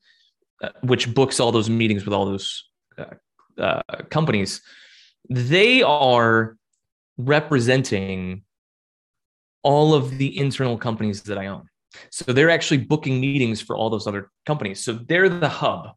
uh, 0.62 0.68
which 0.82 1.14
books 1.14 1.40
all 1.40 1.50
those 1.50 1.70
meetings 1.70 2.04
with 2.04 2.12
all 2.12 2.26
those 2.26 2.62
uh, 2.98 3.14
uh, 3.56 3.80
companies, 4.10 4.60
they 5.30 5.82
are 5.82 6.58
representing 7.16 8.42
all 9.62 9.94
of 9.94 10.18
the 10.18 10.38
internal 10.38 10.78
companies 10.78 11.22
that 11.22 11.38
I 11.38 11.46
own. 11.46 11.68
So 12.10 12.32
they're 12.32 12.50
actually 12.50 12.78
booking 12.78 13.20
meetings 13.20 13.60
for 13.60 13.76
all 13.76 13.90
those 13.90 14.06
other 14.06 14.30
companies. 14.46 14.84
So 14.84 14.92
they're 14.92 15.28
the 15.28 15.48
hub. 15.48 15.90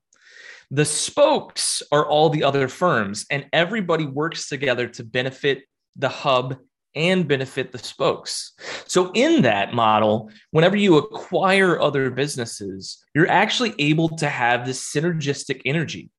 The 0.71 0.85
spokes 0.85 1.83
are 1.91 2.05
all 2.05 2.29
the 2.29 2.43
other 2.43 2.67
firms, 2.67 3.27
and 3.29 3.45
everybody 3.53 4.07
works 4.07 4.49
together 4.49 4.87
to 4.87 5.03
benefit 5.03 5.63
the 5.95 6.09
hub 6.09 6.57
and 6.95 7.27
benefit 7.27 7.71
the 7.71 7.77
spokes. 7.77 8.53
So, 8.87 9.11
in 9.13 9.43
that 9.43 9.73
model, 9.73 10.31
whenever 10.51 10.77
you 10.77 10.97
acquire 10.97 11.79
other 11.79 12.09
businesses, 12.09 13.03
you're 13.13 13.29
actually 13.29 13.73
able 13.79 14.09
to 14.17 14.29
have 14.29 14.65
this 14.65 14.91
synergistic 14.91 15.61
energy. 15.65 16.09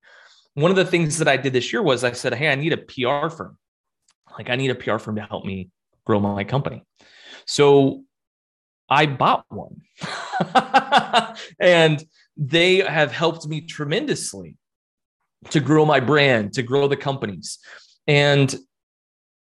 One 0.54 0.70
of 0.70 0.76
the 0.76 0.84
things 0.84 1.18
that 1.18 1.28
I 1.28 1.36
did 1.36 1.52
this 1.52 1.72
year 1.72 1.82
was 1.82 2.04
I 2.04 2.12
said, 2.12 2.34
Hey, 2.34 2.48
I 2.48 2.54
need 2.54 2.72
a 2.72 2.76
PR 2.78 3.28
firm. 3.34 3.58
Like, 4.38 4.50
I 4.50 4.56
need 4.56 4.70
a 4.70 4.74
PR 4.74 4.98
firm 4.98 5.16
to 5.16 5.22
help 5.22 5.44
me 5.44 5.70
grow 6.04 6.20
my 6.20 6.44
company. 6.44 6.84
So, 7.46 8.04
I 8.88 9.06
bought 9.06 9.44
one. 9.48 9.80
and 11.60 12.04
they 12.36 12.78
have 12.78 13.12
helped 13.12 13.46
me 13.46 13.62
tremendously 13.62 14.56
to 15.50 15.60
grow 15.60 15.84
my 15.84 16.00
brand, 16.00 16.52
to 16.54 16.62
grow 16.62 16.88
the 16.88 16.96
companies. 16.96 17.58
And 18.06 18.54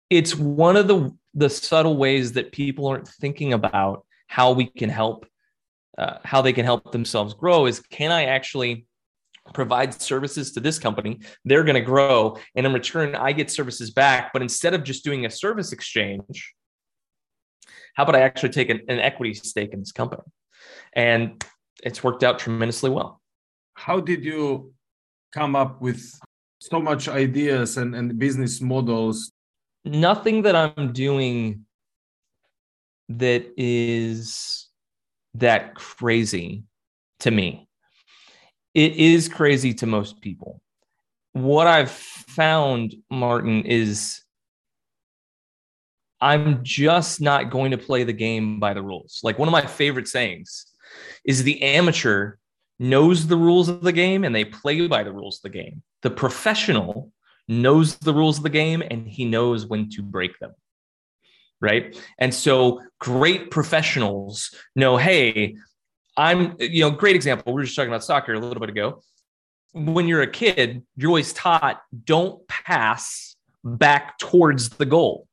it's 0.10 0.36
one 0.36 0.76
of 0.76 0.88
the 0.88 1.16
the 1.34 1.50
subtle 1.50 1.98
ways 1.98 2.34
that 2.34 2.52
people 2.52 2.88
aren't 2.88 3.08
thinking 3.08 3.54
about 3.54 4.06
how 4.28 4.52
we 4.52 4.66
can 4.66 4.90
help 4.90 5.26
uh, 5.98 6.18
how 6.24 6.42
they 6.42 6.54
can 6.54 6.66
help 6.66 6.92
themselves 6.92 7.34
grow 7.34 7.66
is 7.66 7.80
can 7.80 8.12
I 8.12 8.26
actually 8.26 8.86
provide 9.54 9.94
services 9.94 10.52
to 10.54 10.60
this 10.60 10.80
company 10.80 11.20
they're 11.46 11.64
going 11.64 11.76
to 11.76 11.82
grow 11.82 12.38
and 12.56 12.66
in 12.66 12.74
return 12.74 13.16
I 13.16 13.32
get 13.32 13.52
services 13.52 13.92
back 13.92 14.32
but 14.32 14.42
instead 14.42 14.74
of 14.74 14.84
just 14.84 15.04
doing 15.04 15.26
a 15.26 15.30
service 15.30 15.72
exchange 15.72 16.54
how 17.94 18.04
about 18.04 18.16
I 18.16 18.22
actually 18.22 18.50
take 18.50 18.70
an, 18.70 18.82
an 18.88 19.00
equity 19.00 19.34
stake 19.34 19.74
in 19.74 19.80
this 19.80 19.92
company 19.92 20.24
and 20.94 21.44
it's 21.84 22.04
worked 22.04 22.24
out 22.24 22.40
tremendously 22.40 22.90
well. 22.90 23.22
How 23.76 24.00
did 24.00 24.24
you 24.24 24.74
come 25.34 25.56
up 25.56 25.82
with 25.82 26.04
so 26.60 26.80
much 26.80 27.08
ideas 27.08 27.78
and, 27.78 27.96
and 27.96 28.18
business 28.18 28.62
models? 28.62 29.32
Nothing 29.84 30.44
that 30.44 30.56
I'm 30.56 30.94
doing 30.94 31.66
that 33.10 33.46
is 33.58 34.70
that 35.36 35.76
crazy 35.76 36.64
to 37.20 37.32
me. 37.32 37.68
It 38.74 38.96
is 38.96 39.28
crazy 39.28 39.74
to 39.76 39.86
most 39.86 40.22
people. 40.22 40.62
What 41.34 41.68
I've 41.68 41.92
found, 41.92 42.96
Martin, 43.10 43.66
is 43.66 44.23
I'm 46.24 46.64
just 46.64 47.20
not 47.20 47.50
going 47.50 47.72
to 47.72 47.78
play 47.78 48.06
the 48.06 48.14
game 48.14 48.58
by 48.58 48.74
the 48.74 48.82
rules. 48.82 49.20
Like 49.24 49.38
one 49.38 49.50
of 49.50 49.52
my 49.52 49.66
favorite 49.66 50.08
sayings 50.08 50.66
is 51.26 51.44
the 51.44 51.62
amateur 51.62 52.36
knows 52.80 53.28
the 53.28 53.36
rules 53.36 53.68
of 53.68 53.82
the 53.82 53.92
game 53.92 54.24
and 54.24 54.34
they 54.34 54.46
play 54.46 54.88
by 54.88 55.04
the 55.04 55.12
rules 55.12 55.40
of 55.40 55.42
the 55.52 55.58
game. 55.58 55.84
The 56.02 56.10
professional 56.10 57.12
knows 57.50 57.98
the 57.98 58.14
rules 58.14 58.38
of 58.38 58.44
the 58.44 58.50
game 58.50 58.82
and 58.90 59.06
he 59.06 59.26
knows 59.26 59.66
when 59.66 59.90
to 59.90 60.02
break 60.02 60.40
them. 60.40 60.54
Right. 61.60 62.02
And 62.18 62.34
so 62.34 62.82
great 63.00 63.52
professionals 63.52 64.56
know, 64.78 64.96
hey, 64.96 65.58
I'm, 66.16 66.56
you 66.58 66.86
know, 66.86 66.92
great 66.92 67.18
example. 67.18 67.52
We 67.52 67.60
were 67.60 67.64
just 67.66 67.76
talking 67.76 67.92
about 67.92 68.04
soccer 68.06 68.34
a 68.34 68.40
little 68.40 68.62
bit 68.62 68.70
ago. 68.70 69.02
When 69.74 70.08
you're 70.08 70.22
a 70.22 70.32
kid, 70.32 70.84
you're 70.96 71.10
always 71.10 71.34
taught 71.34 71.82
don't 72.06 72.48
pass 72.48 73.36
back 73.66 74.18
towards 74.20 74.70
the 74.70 74.86
goal 74.86 75.28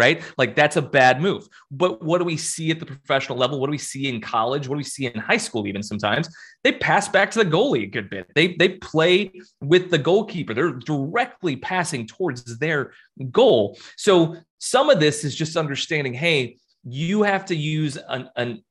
right? 0.00 0.22
Like 0.38 0.56
that's 0.56 0.76
a 0.76 0.82
bad 0.82 1.20
move. 1.20 1.46
But 1.70 2.02
what 2.02 2.18
do 2.18 2.24
we 2.24 2.38
see 2.38 2.70
at 2.70 2.80
the 2.80 2.86
professional 2.86 3.36
level? 3.36 3.60
What 3.60 3.66
do 3.66 3.72
we 3.72 3.78
see 3.78 4.08
in 4.08 4.20
college? 4.20 4.66
What 4.66 4.76
do 4.76 4.78
we 4.78 4.84
see 4.84 5.06
in 5.06 5.20
high 5.20 5.36
school 5.36 5.66
even 5.66 5.82
sometimes? 5.82 6.34
They 6.64 6.72
pass 6.72 7.06
back 7.06 7.30
to 7.32 7.44
the 7.44 7.50
goalie 7.50 7.84
a 7.84 7.86
good 7.86 8.08
bit. 8.08 8.26
They 8.34 8.54
they 8.54 8.70
play 8.70 9.30
with 9.60 9.90
the 9.90 9.98
goalkeeper. 9.98 10.54
They're 10.54 10.72
directly 10.72 11.56
passing 11.56 12.06
towards 12.06 12.58
their 12.58 12.92
goal. 13.30 13.78
So 13.96 14.36
some 14.58 14.88
of 14.88 15.00
this 15.00 15.22
is 15.22 15.34
just 15.36 15.56
understanding, 15.56 16.14
hey, 16.14 16.56
you 16.84 17.22
have 17.22 17.44
to 17.46 17.54
use 17.54 17.98
an, 18.08 18.30
an 18.36 18.64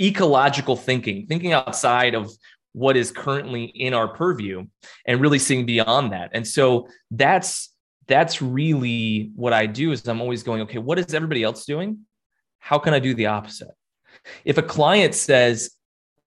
ecological 0.00 0.76
thinking, 0.76 1.26
thinking 1.26 1.52
outside 1.52 2.14
of 2.14 2.30
what 2.72 2.96
is 2.96 3.10
currently 3.10 3.64
in 3.64 3.94
our 3.94 4.08
purview 4.08 4.64
and 5.06 5.20
really 5.20 5.38
seeing 5.38 5.66
beyond 5.66 6.12
that. 6.12 6.30
And 6.32 6.46
so 6.46 6.86
that's 7.10 7.74
that's 8.08 8.40
really 8.40 9.30
what 9.36 9.52
I 9.52 9.66
do 9.66 9.92
is 9.92 10.06
I'm 10.08 10.20
always 10.20 10.42
going, 10.42 10.62
okay, 10.62 10.78
what 10.78 10.98
is 10.98 11.14
everybody 11.14 11.42
else 11.42 11.64
doing? 11.64 12.00
How 12.58 12.78
can 12.78 12.94
I 12.94 12.98
do 12.98 13.14
the 13.14 13.26
opposite? 13.26 13.68
If 14.44 14.58
a 14.58 14.62
client 14.62 15.14
says, 15.14 15.70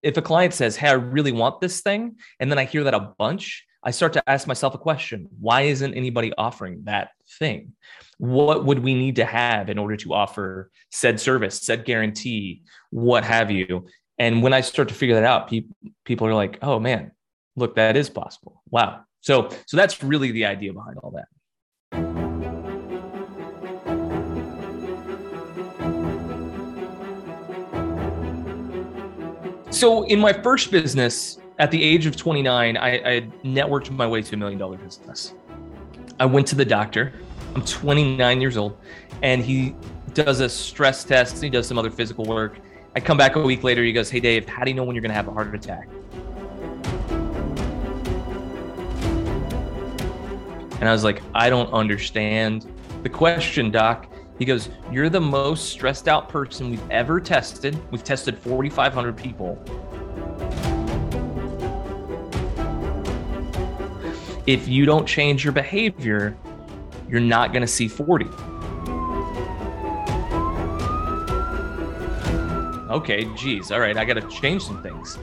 if 0.02 0.18
a 0.18 0.22
client 0.22 0.54
says, 0.54 0.76
Hey, 0.76 0.90
I 0.90 0.94
really 0.94 1.32
want 1.32 1.60
this 1.60 1.82
thing, 1.82 2.18
and 2.40 2.50
then 2.50 2.58
I 2.58 2.66
hear 2.66 2.84
that 2.86 2.94
a 2.94 3.14
bunch, 3.18 3.66
I 3.84 3.92
start 3.92 4.14
to 4.14 4.30
ask 4.30 4.48
myself 4.48 4.76
a 4.76 4.78
question 4.78 5.28
Why 5.40 5.62
isn't 5.62 5.94
anybody 5.94 6.32
offering 6.38 6.84
that 6.86 7.10
thing? 7.40 7.74
What 8.18 8.66
would 8.66 8.80
we 8.80 8.94
need 8.94 9.16
to 9.18 9.26
have 9.26 9.70
in 9.70 9.78
order 9.78 9.98
to 9.98 10.14
offer 10.14 10.70
said 10.92 11.20
service, 11.20 11.60
said 11.60 11.86
guarantee, 11.86 12.64
what 12.92 13.24
have 13.24 13.50
you? 13.50 13.88
And 14.20 14.44
when 14.44 14.54
I 14.54 14.62
start 14.62 14.88
to 14.90 14.94
figure 14.94 15.16
that 15.16 15.24
out, 15.24 15.48
people, 15.48 15.76
people 16.06 16.28
are 16.28 16.36
like, 16.36 16.60
Oh 16.62 16.80
man, 16.80 17.12
look, 17.56 17.76
that 17.76 17.98
is 17.98 18.10
possible. 18.10 18.62
Wow. 18.70 19.02
So, 19.22 19.50
so 19.68 19.78
that's 19.78 20.04
really 20.04 20.32
the 20.32 20.46
idea 20.46 20.74
behind 20.74 20.98
all 20.98 21.12
that. 21.12 21.28
So, 29.71 30.03
in 30.03 30.19
my 30.19 30.33
first 30.33 30.69
business, 30.69 31.39
at 31.57 31.71
the 31.71 31.81
age 31.81 32.05
of 32.05 32.17
29, 32.17 32.75
I, 32.75 32.89
I 32.89 33.21
networked 33.43 33.89
my 33.89 34.05
way 34.05 34.21
to 34.21 34.36
a 34.36 34.38
million 34.38 34.60
dollar 34.60 34.77
business. 34.77 35.33
I 36.19 36.25
went 36.25 36.45
to 36.48 36.55
the 36.55 36.65
doctor. 36.65 37.13
I'm 37.55 37.63
29 37.63 38.41
years 38.41 38.57
old, 38.57 38.77
and 39.24 39.41
he 39.41 39.74
does 40.13 40.41
a 40.41 40.50
stress 40.50 41.05
test. 41.05 41.41
He 41.41 41.50
does 41.50 41.67
some 41.67 41.77
other 41.77 41.89
physical 41.89 42.25
work. 42.25 42.60
I 42.98 43.00
come 43.00 43.17
back 43.17 43.38
a 43.38 43.41
week 43.41 43.63
later. 43.63 43.81
He 43.81 43.93
goes, 43.93 44.10
Hey, 44.10 44.19
Dave, 44.19 44.48
how 44.48 44.65
do 44.65 44.69
you 44.69 44.75
know 44.75 44.83
when 44.83 44.93
you're 44.93 45.01
going 45.01 45.10
to 45.10 45.15
have 45.15 45.29
a 45.29 45.31
heart 45.31 45.55
attack? 45.55 45.88
And 50.82 50.90
I 50.90 50.92
was 50.92 51.04
like, 51.04 51.22
I 51.36 51.48
don't 51.48 51.72
understand 51.72 52.66
the 53.04 53.10
question, 53.10 53.70
doc. 53.70 54.08
He 54.40 54.46
goes, 54.46 54.70
You're 54.92 55.10
the 55.10 55.22
most 55.22 55.70
stressed 55.70 56.08
out 56.08 56.28
person 56.28 56.72
we've 56.72 56.90
ever 56.90 57.22
tested. 57.22 57.80
We've 57.92 58.04
tested 58.04 58.36
4,500 58.40 59.16
people. 59.16 59.62
If 64.48 64.68
you 64.68 64.88
don't 64.88 65.08
change 65.08 65.44
your 65.44 65.54
behavior, 65.54 66.36
you're 67.08 67.20
not 67.20 67.54
going 67.54 67.62
to 67.62 67.68
see 67.68 67.88
40. 67.88 68.26
Okay, 72.90 73.26
geez. 73.36 73.72
All 73.72 73.80
right, 73.80 73.96
I 73.96 74.04
got 74.04 74.16
to 74.16 74.28
change 74.30 74.64
some 74.64 74.82
things. 74.82 75.20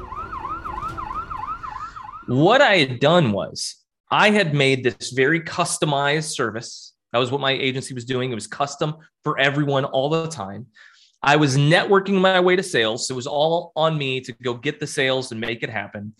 What 2.28 2.62
I 2.62 2.76
had 2.76 3.00
done 3.00 3.32
was 3.32 3.77
I 4.10 4.30
had 4.30 4.54
made 4.54 4.84
this 4.84 5.10
very 5.10 5.40
customized 5.40 6.34
service 6.34 6.94
that 7.12 7.18
was 7.18 7.30
what 7.30 7.40
my 7.40 7.52
agency 7.52 7.94
was 7.94 8.04
doing. 8.04 8.30
It 8.30 8.34
was 8.34 8.46
custom 8.46 8.96
for 9.24 9.38
everyone 9.38 9.84
all 9.84 10.10
the 10.10 10.28
time. 10.28 10.66
I 11.22 11.36
was 11.36 11.56
networking 11.56 12.20
my 12.20 12.40
way 12.40 12.56
to 12.56 12.62
sales. 12.62 13.08
So 13.08 13.14
it 13.14 13.16
was 13.16 13.26
all 13.26 13.72
on 13.74 13.96
me 13.96 14.20
to 14.20 14.32
go 14.32 14.54
get 14.54 14.78
the 14.78 14.86
sales 14.86 15.32
and 15.32 15.40
make 15.40 15.62
it 15.62 15.70
happen. 15.70 16.14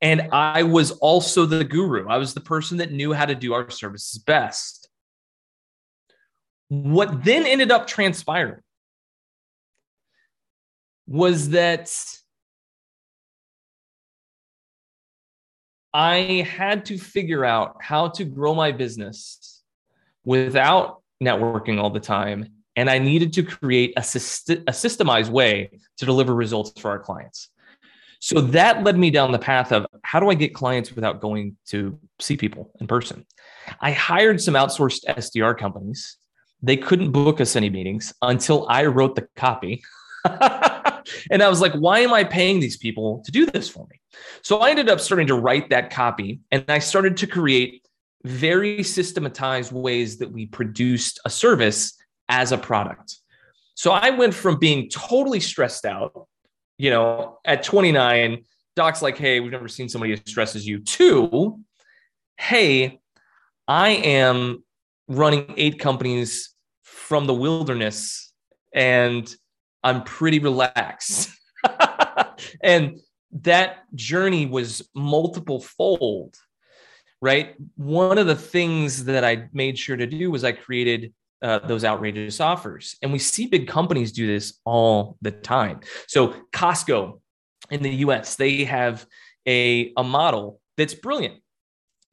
And 0.00 0.28
I 0.32 0.62
was 0.62 0.92
also 0.92 1.46
the 1.46 1.64
guru. 1.64 2.08
I 2.08 2.18
was 2.18 2.34
the 2.34 2.40
person 2.40 2.78
that 2.78 2.92
knew 2.92 3.12
how 3.12 3.26
to 3.26 3.34
do 3.34 3.54
our 3.54 3.68
services 3.70 4.18
best. 4.18 4.88
What 6.68 7.24
then 7.24 7.46
ended 7.46 7.70
up 7.70 7.86
transpiring 7.86 8.60
was 11.06 11.50
that 11.50 11.92
I 15.96 16.46
had 16.46 16.84
to 16.86 16.98
figure 16.98 17.42
out 17.42 17.78
how 17.80 18.08
to 18.08 18.24
grow 18.26 18.54
my 18.54 18.70
business 18.70 19.62
without 20.26 21.00
networking 21.24 21.80
all 21.80 21.88
the 21.88 22.00
time. 22.00 22.50
And 22.76 22.90
I 22.90 22.98
needed 22.98 23.32
to 23.32 23.42
create 23.42 23.94
a, 23.96 24.02
syst- 24.02 24.50
a 24.50 24.72
systemized 24.72 25.30
way 25.30 25.70
to 25.96 26.04
deliver 26.04 26.34
results 26.34 26.78
for 26.78 26.90
our 26.90 26.98
clients. 26.98 27.48
So 28.20 28.42
that 28.42 28.84
led 28.84 28.98
me 28.98 29.10
down 29.10 29.32
the 29.32 29.38
path 29.38 29.72
of 29.72 29.86
how 30.02 30.20
do 30.20 30.28
I 30.28 30.34
get 30.34 30.52
clients 30.54 30.92
without 30.92 31.22
going 31.22 31.56
to 31.68 31.98
see 32.18 32.36
people 32.36 32.72
in 32.78 32.86
person? 32.86 33.24
I 33.80 33.92
hired 33.92 34.42
some 34.42 34.52
outsourced 34.52 35.02
SDR 35.08 35.56
companies. 35.56 36.18
They 36.62 36.76
couldn't 36.76 37.12
book 37.12 37.40
us 37.40 37.56
any 37.56 37.70
meetings 37.70 38.12
until 38.20 38.66
I 38.68 38.84
wrote 38.84 39.14
the 39.14 39.28
copy. 39.34 39.82
and 41.30 41.42
I 41.42 41.48
was 41.48 41.60
like, 41.60 41.72
why 41.74 42.00
am 42.00 42.12
I 42.12 42.24
paying 42.24 42.60
these 42.60 42.76
people 42.76 43.22
to 43.24 43.32
do 43.32 43.46
this 43.46 43.68
for 43.68 43.86
me? 43.90 44.00
So 44.42 44.58
I 44.58 44.70
ended 44.70 44.88
up 44.88 45.00
starting 45.00 45.26
to 45.28 45.34
write 45.34 45.70
that 45.70 45.90
copy 45.90 46.40
and 46.50 46.64
I 46.68 46.78
started 46.78 47.16
to 47.18 47.26
create 47.26 47.86
very 48.24 48.82
systematized 48.82 49.72
ways 49.72 50.18
that 50.18 50.30
we 50.30 50.46
produced 50.46 51.20
a 51.24 51.30
service 51.30 51.96
as 52.28 52.52
a 52.52 52.58
product. 52.58 53.16
So 53.74 53.92
I 53.92 54.10
went 54.10 54.34
from 54.34 54.58
being 54.58 54.88
totally 54.88 55.40
stressed 55.40 55.84
out, 55.84 56.26
you 56.78 56.90
know, 56.90 57.38
at 57.44 57.62
29, 57.62 58.44
Doc's 58.74 59.02
like, 59.02 59.16
hey, 59.16 59.40
we've 59.40 59.52
never 59.52 59.68
seen 59.68 59.88
somebody 59.88 60.12
as 60.12 60.20
stressed 60.26 60.56
as 60.56 60.66
you, 60.66 60.80
to, 60.80 61.60
hey, 62.36 63.00
I 63.68 63.90
am 63.90 64.64
running 65.08 65.54
eight 65.56 65.78
companies 65.78 66.54
from 66.82 67.26
the 67.26 67.34
wilderness 67.34 68.32
and 68.74 69.34
I'm 69.86 70.02
pretty 70.02 70.40
relaxed. 70.40 71.30
and 72.60 72.98
that 73.30 73.84
journey 73.94 74.44
was 74.44 74.82
multiple 74.96 75.60
fold, 75.60 76.34
right? 77.22 77.54
One 77.76 78.18
of 78.18 78.26
the 78.26 78.34
things 78.34 79.04
that 79.04 79.24
I 79.24 79.48
made 79.52 79.78
sure 79.78 79.96
to 79.96 80.06
do 80.08 80.32
was 80.32 80.42
I 80.42 80.50
created 80.50 81.14
uh, 81.40 81.60
those 81.60 81.84
outrageous 81.84 82.40
offers. 82.40 82.96
And 83.00 83.12
we 83.12 83.20
see 83.20 83.46
big 83.46 83.68
companies 83.68 84.10
do 84.10 84.26
this 84.26 84.58
all 84.64 85.18
the 85.22 85.30
time. 85.30 85.80
So, 86.08 86.34
Costco 86.52 87.20
in 87.70 87.84
the 87.84 87.94
US, 88.06 88.34
they 88.34 88.64
have 88.64 89.06
a, 89.46 89.92
a 89.96 90.02
model 90.02 90.60
that's 90.76 90.94
brilliant. 90.94 91.36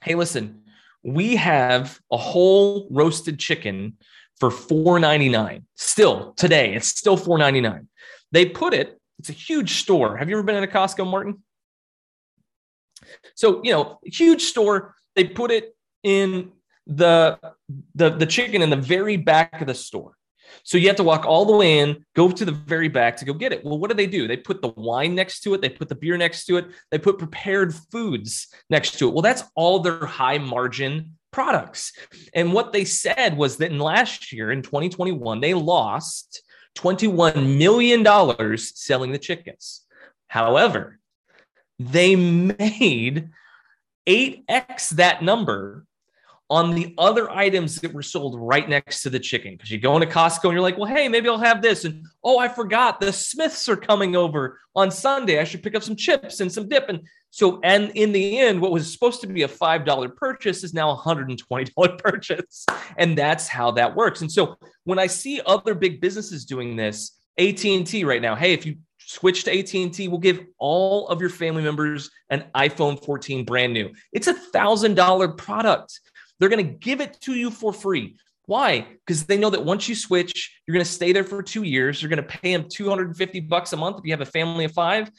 Hey, 0.03 0.13
listen, 0.13 0.62
we 1.01 1.38
have 1.38 2.00
a 2.12 2.18
whole 2.18 2.88
roasted 2.92 3.39
chicken 3.39 3.98
for 4.40 4.50
$4.99. 4.50 5.63
Still 5.75 6.34
today, 6.34 6.74
it's 6.74 6.88
still 6.88 7.18
$4.99. 7.18 7.88
They 8.32 8.46
put 8.46 8.74
it, 8.74 9.00
it's 9.20 9.30
a 9.30 9.34
huge 9.34 9.75
store. 9.75 10.18
Have 10.18 10.30
you 10.30 10.36
ever 10.36 10.44
been 10.44 10.56
in 10.56 10.63
a 10.63 10.68
Costco, 10.68 11.10
Martin? 11.10 11.44
So, 13.36 13.62
you 13.63 13.72
know, 13.72 14.00
huge 14.04 14.42
store. 14.42 14.96
They 15.16 15.25
put 15.25 15.52
it 15.52 15.75
in 16.04 16.52
the 16.88 17.40
the 17.96 18.10
the 18.10 18.25
chicken 18.25 18.62
in 18.62 18.70
the 18.70 18.75
very 18.75 19.18
back 19.18 19.62
of 19.62 19.68
the 19.68 19.74
store. 19.74 20.18
So 20.63 20.78
you 20.78 20.88
have 20.88 20.98
to 20.98 21.04
walk 21.04 21.25
all 21.25 21.46
the 21.46 21.56
way 21.56 21.80
in, 21.80 22.06
go 22.16 22.30
to 22.30 22.46
the 22.46 22.52
very 22.52 22.88
back 22.88 23.18
to 23.18 23.25
go 23.25 23.34
get 23.34 23.54
it. 23.54 23.63
Well, 23.66 23.80
what 23.80 23.90
do 23.90 23.96
they 23.96 24.08
do? 24.08 24.28
They 24.28 24.38
put 24.38 24.62
the 24.62 24.70
wine 24.70 25.16
next 25.16 25.42
to 25.42 25.54
it, 25.54 25.62
they 25.62 25.70
put 25.70 25.90
the 25.90 25.96
beer 25.96 26.18
next 26.18 26.46
to 26.46 26.58
it, 26.58 26.68
they 26.92 27.00
put 27.00 27.18
prepared 27.18 27.74
foods 27.74 28.48
next 28.70 29.00
to 29.00 29.08
it. 29.08 29.13
Well, 29.13 29.22
that's 29.22 29.44
all 29.56 29.80
their 29.80 30.06
high 30.06 30.38
margin 30.38 31.18
products. 31.34 31.92
And 32.34 32.54
what 32.54 32.72
they 32.72 32.86
said 32.86 33.36
was 33.36 33.58
that 33.58 33.72
in 33.72 33.80
last 33.80 34.32
year, 34.32 34.52
in 34.52 34.62
2021, 34.62 35.42
they 35.42 35.54
lost 35.54 36.44
$21 36.78 37.57
million 37.57 38.57
selling 38.57 39.12
the 39.12 39.18
chickens. 39.18 39.81
However, 40.27 41.00
they 41.79 42.16
made 42.16 43.29
8x 44.07 44.90
that 44.92 45.22
number 45.22 45.86
on 46.50 46.75
the 46.75 46.94
other 46.98 47.32
items 47.32 47.77
that 47.77 47.94
were 47.94 48.01
sold 48.01 48.40
right 48.40 48.68
next 48.68 49.01
to 49.01 49.10
the 49.10 49.20
chicken. 49.20 49.53
Because 49.53 49.72
you 49.72 49.79
go 49.79 49.96
into 49.96 50.08
Costco 50.08 50.44
and 50.46 50.53
you're 50.53 50.62
like, 50.62 50.77
well, 50.77 50.94
hey, 50.94 51.08
maybe 51.08 51.29
I'll 51.29 51.38
have 51.38 51.62
this. 51.62 51.86
And 51.86 52.06
oh, 52.24 52.38
I 52.38 52.48
forgot 52.48 53.00
the 53.00 53.14
Smiths 53.14 53.70
are 53.70 53.77
coming 53.77 54.16
over 54.16 54.60
on 54.75 54.92
Sunday. 54.92 55.40
I 55.40 55.46
should 55.46 55.64
pick 55.64 55.75
up 55.75 55.84
some 55.84 55.96
chips 55.96 56.42
and 56.42 56.51
some 56.51 56.68
dip. 56.68 56.90
And 56.90 57.08
so, 57.32 57.60
and 57.64 57.92
in 57.92 58.12
the 58.12 58.40
end, 58.40 58.62
what 58.62 58.72
was 58.72 58.92
supposed 58.92 59.22
to 59.22 59.27
be 59.27 59.44
a 59.44 59.48
$5 59.48 60.16
purchase 60.16 60.64
is 60.64 60.74
now 60.74 60.92
a 60.92 60.98
$120 60.98 61.98
purchase. 61.98 62.66
And 62.98 63.18
that's 63.18 63.48
how 63.48 63.72
that 63.72 63.96
works. 63.96 64.22
And 64.22 64.32
so 64.32 64.58
when 64.84 65.00
I 65.00 65.08
see 65.08 65.42
other 65.46 65.74
big 65.74 66.01
businesses 66.01 66.46
doing 66.46 66.75
this, 66.75 67.18
AT&T 67.40 68.03
right 68.03 68.22
now, 68.22 68.36
hey, 68.36 68.53
if 68.53 68.66
you 68.66 68.75
switch 69.00 69.44
to 69.46 69.58
AT&T, 69.58 70.08
we'll 70.08 70.20
give 70.20 70.46
all 70.60 71.08
of 71.08 71.20
your 71.20 71.29
family 71.29 71.64
members 71.64 72.12
an 72.29 72.46
iPhone 72.56 73.03
14 73.03 73.46
brand 73.46 73.74
new. 73.74 73.92
It's 74.12 74.27
a 74.27 74.34
$1,000 74.34 75.38
product. 75.38 76.00
They're 76.39 76.50
going 76.50 76.65
to 76.65 76.74
give 76.74 77.01
it 77.01 77.19
to 77.22 77.33
you 77.33 77.51
for 77.51 77.74
free. 77.74 78.17
Why? 78.46 78.87
Because 79.05 79.24
they 79.24 79.37
know 79.37 79.50
that 79.50 79.63
once 79.63 79.87
you 79.87 79.96
switch, 79.96 80.59
you're 80.67 80.74
going 80.74 80.85
to 80.85 80.91
stay 80.91 81.13
there 81.13 81.24
for 81.24 81.41
two 81.41 81.63
years. 81.63 82.01
You're 82.01 82.09
going 82.09 82.22
to 82.22 82.24
pay 82.24 82.53
them 82.53 82.67
250 82.69 83.39
bucks 83.41 83.74
a 83.74 83.77
month 83.77 84.00
if 84.00 84.05
you 84.05 84.11
have 84.11 84.22
a 84.22 84.25
family 84.25 84.65
of 84.65 84.74
five. 84.74 85.09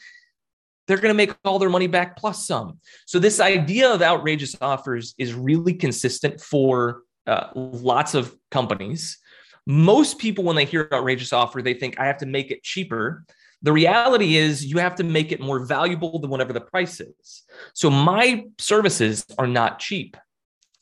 They're 0.87 0.97
going 0.97 1.13
to 1.13 1.17
make 1.17 1.35
all 1.43 1.57
their 1.57 1.69
money 1.69 1.87
back 1.87 2.15
plus 2.17 2.45
some. 2.45 2.79
So 3.07 3.17
this 3.17 3.39
idea 3.39 3.91
of 3.91 4.03
outrageous 4.03 4.55
offers 4.61 5.15
is 5.17 5.33
really 5.33 5.73
consistent 5.73 6.39
for 6.39 7.01
uh, 7.25 7.47
lots 7.55 8.13
of 8.13 8.35
companies. 8.51 9.17
Most 9.65 10.19
people, 10.19 10.43
when 10.43 10.55
they 10.55 10.65
hear 10.65 10.87
outrageous 10.93 11.33
offer, 11.33 11.63
they 11.63 11.73
think 11.73 11.99
I 11.99 12.05
have 12.05 12.17
to 12.17 12.27
make 12.27 12.51
it 12.51 12.61
cheaper. 12.61 13.25
The 13.63 13.71
reality 13.71 14.35
is, 14.35 14.63
you 14.63 14.77
have 14.77 14.93
to 14.97 15.03
make 15.03 15.31
it 15.31 15.39
more 15.39 15.65
valuable 15.65 16.19
than 16.19 16.29
whatever 16.29 16.53
the 16.53 16.61
price 16.61 16.99
is. 16.99 17.43
So, 17.73 17.89
my 17.89 18.45
services 18.59 19.25
are 19.39 19.47
not 19.47 19.79
cheap 19.79 20.17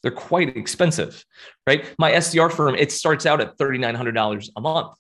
they're 0.03 0.11
quite 0.11 0.55
expensive, 0.55 1.25
right? 1.65 1.85
My 1.97 2.11
SDR 2.11 2.51
firm, 2.51 2.75
it 2.75 2.91
starts 2.91 3.25
out 3.25 3.41
at 3.41 3.57
$3,900 3.57 4.49
a 4.55 4.61
month. 4.61 4.95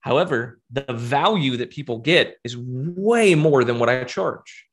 However, 0.00 0.60
the 0.70 0.86
value 0.92 1.56
that 1.56 1.70
people 1.70 1.98
get 1.98 2.38
is 2.44 2.56
way 2.56 3.34
more 3.34 3.64
than 3.64 3.80
what 3.80 3.88
I 3.88 4.04
charge. 4.04 4.64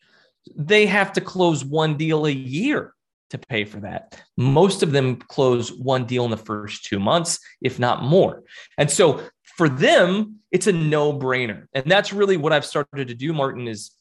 They 0.55 0.85
have 0.85 1.13
to 1.13 1.21
close 1.21 1.65
one 1.65 1.97
deal 1.97 2.27
a 2.27 2.31
year 2.31 2.93
to 3.31 3.39
pay 3.39 3.65
for 3.65 3.79
that. 3.79 4.21
Most 4.37 4.83
of 4.83 4.91
them 4.91 5.15
close 5.15 5.71
one 5.71 6.05
deal 6.05 6.25
in 6.25 6.31
the 6.31 6.37
first 6.37 6.85
two 6.85 6.99
months, 6.99 7.39
if 7.61 7.79
not 7.79 8.03
more. 8.03 8.43
And 8.77 8.91
so 8.91 9.23
for 9.57 9.67
them, 9.67 10.39
it's 10.51 10.67
a 10.67 10.71
no 10.71 11.11
brainer. 11.11 11.65
And 11.73 11.85
that's 11.91 12.13
really 12.13 12.37
what 12.37 12.53
I've 12.53 12.65
started 12.65 13.07
to 13.07 13.15
do, 13.15 13.33
Martin, 13.33 13.67
is, 13.67 13.91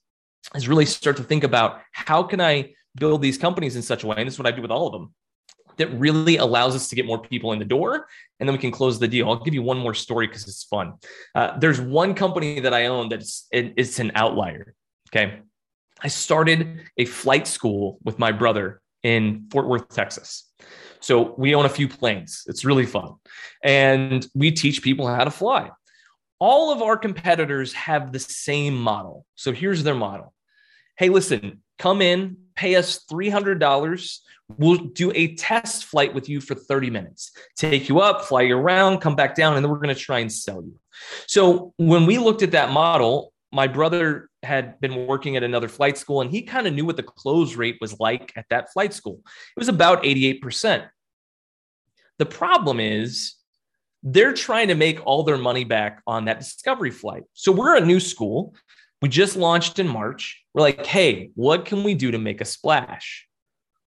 is 0.54 0.68
really 0.68 0.84
start 0.84 1.16
to 1.16 1.22
think 1.22 1.44
about 1.44 1.80
how 1.92 2.22
can 2.22 2.42
I 2.42 2.74
build 2.94 3.22
these 3.22 3.38
companies 3.38 3.76
in 3.76 3.82
such 3.82 4.04
a 4.04 4.06
way, 4.06 4.16
and 4.18 4.26
this 4.26 4.34
is 4.34 4.38
what 4.38 4.52
I 4.52 4.54
do 4.54 4.62
with 4.62 4.70
all 4.70 4.86
of 4.86 4.92
them, 4.92 5.14
that 5.78 5.88
really 5.98 6.36
allows 6.36 6.74
us 6.74 6.88
to 6.88 6.96
get 6.96 7.06
more 7.06 7.18
people 7.18 7.52
in 7.52 7.58
the 7.58 7.64
door 7.64 8.06
and 8.42 8.48
then 8.48 8.54
we 8.54 8.60
can 8.60 8.72
close 8.72 8.98
the 8.98 9.06
deal. 9.06 9.28
I'll 9.28 9.42
give 9.42 9.54
you 9.54 9.62
one 9.62 9.78
more 9.78 9.94
story 9.94 10.26
because 10.26 10.48
it's 10.48 10.64
fun. 10.64 10.94
Uh, 11.34 11.56
there's 11.58 11.80
one 11.80 12.14
company 12.14 12.58
that 12.58 12.74
I 12.74 12.86
own 12.86 13.08
that's 13.08 13.46
it, 13.52 13.74
it's 13.76 14.00
an 14.00 14.10
outlier. 14.16 14.74
Okay. 15.08 15.38
I 16.02 16.08
started 16.08 16.80
a 16.96 17.04
flight 17.04 17.46
school 17.46 17.98
with 18.02 18.18
my 18.18 18.32
brother 18.32 18.82
in 19.04 19.46
Fort 19.52 19.68
Worth, 19.68 19.88
Texas. 19.90 20.50
So 20.98 21.34
we 21.38 21.54
own 21.54 21.66
a 21.66 21.68
few 21.68 21.88
planes. 21.88 22.42
It's 22.46 22.64
really 22.64 22.86
fun. 22.86 23.14
And 23.62 24.26
we 24.34 24.50
teach 24.50 24.82
people 24.82 25.06
how 25.06 25.22
to 25.22 25.30
fly. 25.30 25.70
All 26.40 26.72
of 26.72 26.82
our 26.82 26.96
competitors 26.96 27.72
have 27.74 28.10
the 28.10 28.18
same 28.18 28.74
model. 28.74 29.24
So 29.36 29.52
here's 29.52 29.84
their 29.84 29.94
model. 29.94 30.34
Hey, 30.96 31.08
listen, 31.08 31.62
come 31.78 32.02
in, 32.02 32.36
pay 32.54 32.76
us 32.76 33.04
$300 33.10 34.20
We'll 34.58 34.76
do 34.76 35.12
a 35.14 35.34
test 35.36 35.84
flight 35.84 36.14
with 36.14 36.28
you 36.28 36.40
for 36.40 36.54
30 36.54 36.90
minutes, 36.90 37.32
take 37.56 37.88
you 37.88 38.00
up, 38.00 38.24
fly 38.24 38.42
you 38.42 38.56
around, 38.56 39.00
come 39.00 39.16
back 39.16 39.34
down, 39.34 39.56
and 39.56 39.64
then 39.64 39.70
we're 39.70 39.78
going 39.78 39.94
to 39.94 40.00
try 40.00 40.18
and 40.18 40.30
sell 40.30 40.62
you. 40.62 40.74
So 41.26 41.72
when 41.76 42.06
we 42.06 42.18
looked 42.18 42.42
at 42.42 42.52
that 42.52 42.70
model, 42.70 43.32
my 43.50 43.66
brother 43.66 44.28
had 44.42 44.80
been 44.80 45.06
working 45.06 45.36
at 45.36 45.42
another 45.42 45.68
flight 45.68 45.98
school 45.98 46.20
and 46.20 46.30
he 46.30 46.42
kind 46.42 46.66
of 46.66 46.74
knew 46.74 46.84
what 46.84 46.96
the 46.96 47.02
close 47.02 47.54
rate 47.54 47.78
was 47.80 47.98
like 48.00 48.32
at 48.36 48.46
that 48.50 48.72
flight 48.72 48.92
school. 48.92 49.20
It 49.24 49.60
was 49.60 49.68
about 49.68 50.02
88%. 50.02 50.88
The 52.18 52.26
problem 52.26 52.80
is 52.80 53.34
they're 54.02 54.32
trying 54.32 54.68
to 54.68 54.74
make 54.74 55.04
all 55.06 55.22
their 55.22 55.38
money 55.38 55.64
back 55.64 56.02
on 56.06 56.24
that 56.24 56.40
discovery 56.40 56.90
flight. 56.90 57.22
So 57.34 57.52
we're 57.52 57.76
a 57.76 57.84
new 57.84 58.00
school. 58.00 58.54
We 59.00 59.08
just 59.08 59.36
launched 59.36 59.78
in 59.78 59.86
March. 59.86 60.41
We're 60.54 60.62
like, 60.62 60.84
hey, 60.84 61.30
what 61.34 61.64
can 61.64 61.82
we 61.82 61.94
do 61.94 62.10
to 62.10 62.18
make 62.18 62.40
a 62.40 62.44
splash? 62.44 63.26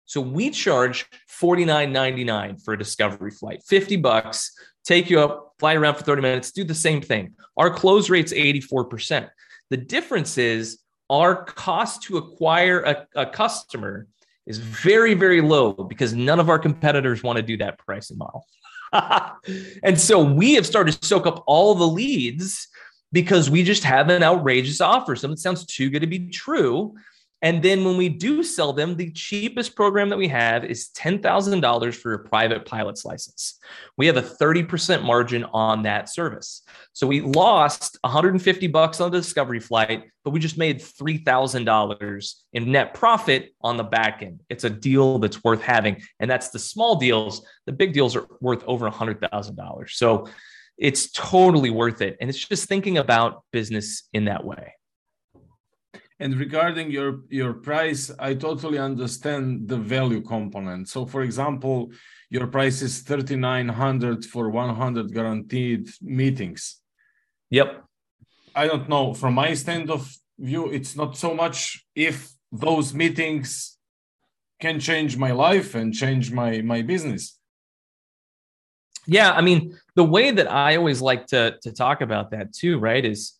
So 0.07 0.20
we 0.20 0.50
charge 0.50 1.07
$49.99 1.40 2.62
for 2.62 2.74
a 2.74 2.79
discovery 2.79 3.31
flight, 3.31 3.62
50 3.66 3.96
bucks, 3.96 4.53
take 4.85 5.09
you 5.09 5.20
up, 5.20 5.55
fly 5.59 5.74
around 5.74 5.94
for 5.96 6.03
30 6.03 6.22
minutes, 6.22 6.53
do 6.53 6.64
the 6.64 6.74
same 6.74 7.00
thing. 7.00 7.35
Our 7.57 7.70
close 7.70 8.11
rate's 8.11 8.33
84%. 8.33 9.29
The 9.70 9.77
difference 9.77 10.37
is 10.38 10.79
our 11.11 11.44
cost 11.44 12.03
to 12.05 12.18
acquire 12.18 12.81
a, 12.81 13.07
a 13.14 13.27
customer 13.27 14.07
is 14.46 14.59
very, 14.59 15.14
very 15.14 15.40
low 15.40 15.72
because 15.72 16.12
none 16.12 16.38
of 16.38 16.50
our 16.50 16.59
competitors 16.59 17.22
want 17.22 17.37
to 17.37 17.42
do 17.42 17.57
that 17.59 17.79
pricing 17.79 18.18
model. 18.18 18.46
and 19.83 19.98
so 19.98 20.22
we 20.22 20.55
have 20.55 20.66
started 20.66 21.00
to 21.00 21.07
soak 21.07 21.27
up 21.27 21.42
all 21.46 21.74
the 21.74 21.87
leads 21.87 22.68
because 23.14 23.48
we 23.48 23.62
just 23.62 23.85
have 23.85 24.11
an 24.11 24.24
outrageous 24.24 24.81
offer. 24.81 25.14
Something 25.14 25.37
sounds 25.37 25.64
too 25.64 25.88
good 25.88 26.00
to 26.00 26.09
be 26.09 26.29
true. 26.29 26.94
And 27.42 27.62
then 27.62 27.85
when 27.85 27.96
we 27.96 28.09
do 28.09 28.42
sell 28.42 28.72
them, 28.72 28.96
the 28.96 29.12
cheapest 29.12 29.77
program 29.77 30.09
that 30.09 30.16
we 30.16 30.29
have 30.29 30.64
is 30.64 30.88
$10,000 30.96 31.94
for 31.94 32.14
a 32.14 32.18
private 32.18 32.64
pilot's 32.64 33.05
license. 33.05 33.61
We 33.98 34.07
have 34.07 34.16
a 34.16 34.22
30% 34.22 35.05
margin 35.05 35.44
on 35.53 35.83
that 35.83 36.09
service. 36.09 36.62
So 36.94 37.07
we 37.07 37.20
lost 37.20 37.98
150 38.00 38.66
bucks 38.68 39.00
on 39.00 39.12
the 39.12 39.18
discovery 39.18 39.61
flight, 39.61 40.05
but 40.24 40.31
we 40.31 40.40
just 40.40 40.57
made 40.57 40.81
$3,000 40.81 42.35
in 42.55 42.72
net 42.72 42.94
profit 42.94 43.53
on 43.61 43.77
the 43.77 43.85
back 43.85 44.22
end. 44.22 44.40
It's 44.48 44.64
a 44.64 44.70
deal 44.70 45.18
that's 45.18 45.44
worth 45.44 45.62
having. 45.62 46.03
And 46.18 46.31
that's 46.31 46.48
the 46.48 46.59
small 46.59 46.96
deals. 46.96 47.46
The 47.66 47.72
big 47.72 47.92
deals 47.92 48.16
are 48.16 48.27
worth 48.40 48.64
over 48.66 48.90
$100,000. 48.90 49.90
So 49.90 50.27
it's 50.78 51.10
totally 51.10 51.70
worth 51.70 52.00
it. 52.00 52.16
And 52.20 52.28
it's 52.28 52.48
just 52.48 52.68
thinking 52.68 52.98
about 52.98 53.44
business 53.52 54.08
in 54.12 54.24
that 54.26 54.44
way. 54.44 54.74
And 56.20 56.38
regarding 56.38 56.90
your 56.90 57.22
your 57.28 57.54
price, 57.54 58.10
I 58.18 58.34
totally 58.34 58.78
understand 58.78 59.68
the 59.68 59.76
value 59.76 60.20
component. 60.20 60.88
So, 60.88 61.06
for 61.06 61.22
example, 61.22 61.90
your 62.30 62.46
price 62.46 62.82
is 62.82 63.02
thirty 63.02 63.37
nine 63.37 63.68
hundred 63.68 64.24
for 64.24 64.48
one 64.48 64.74
hundred 64.74 65.12
guaranteed 65.12 65.88
meetings. 66.00 66.80
Yep. 67.50 67.84
I 68.54 68.68
don't 68.68 68.88
know. 68.88 69.12
From 69.14 69.34
my 69.34 69.54
stand 69.54 69.90
of 69.90 70.08
view, 70.38 70.70
it's 70.70 70.94
not 70.96 71.16
so 71.16 71.34
much 71.34 71.84
if 71.96 72.30
those 72.52 72.94
meetings 72.94 73.76
can 74.60 74.78
change 74.78 75.16
my 75.16 75.32
life 75.32 75.74
and 75.74 75.92
change 75.92 76.30
my 76.30 76.62
my 76.62 76.82
business. 76.82 77.38
Yeah, 79.07 79.33
I 79.33 79.40
mean, 79.40 79.77
the 79.95 80.05
way 80.05 80.31
that 80.31 80.51
I 80.51 80.77
always 80.77 81.01
like 81.01 81.27
to 81.29 81.57
to 81.62 81.73
talk 81.73 82.01
about 82.01 82.31
that 82.31 82.53
too, 82.53 82.79
right, 82.79 83.05
is 83.05 83.35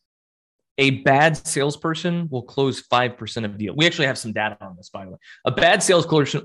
a 0.79 1.03
bad 1.03 1.37
salesperson 1.37 2.29
will 2.31 2.43
close 2.43 2.83
5% 2.83 3.45
of 3.45 3.57
deals. 3.57 3.77
We 3.77 3.87
actually 3.87 4.07
have 4.07 4.19
some 4.19 4.33
data 4.33 4.57
on 4.61 4.77
this, 4.77 4.89
by 4.89 5.05
the 5.05 5.13
way. 5.13 5.19
A 5.45 5.51
bad 5.51 5.83
salesperson 5.83 6.43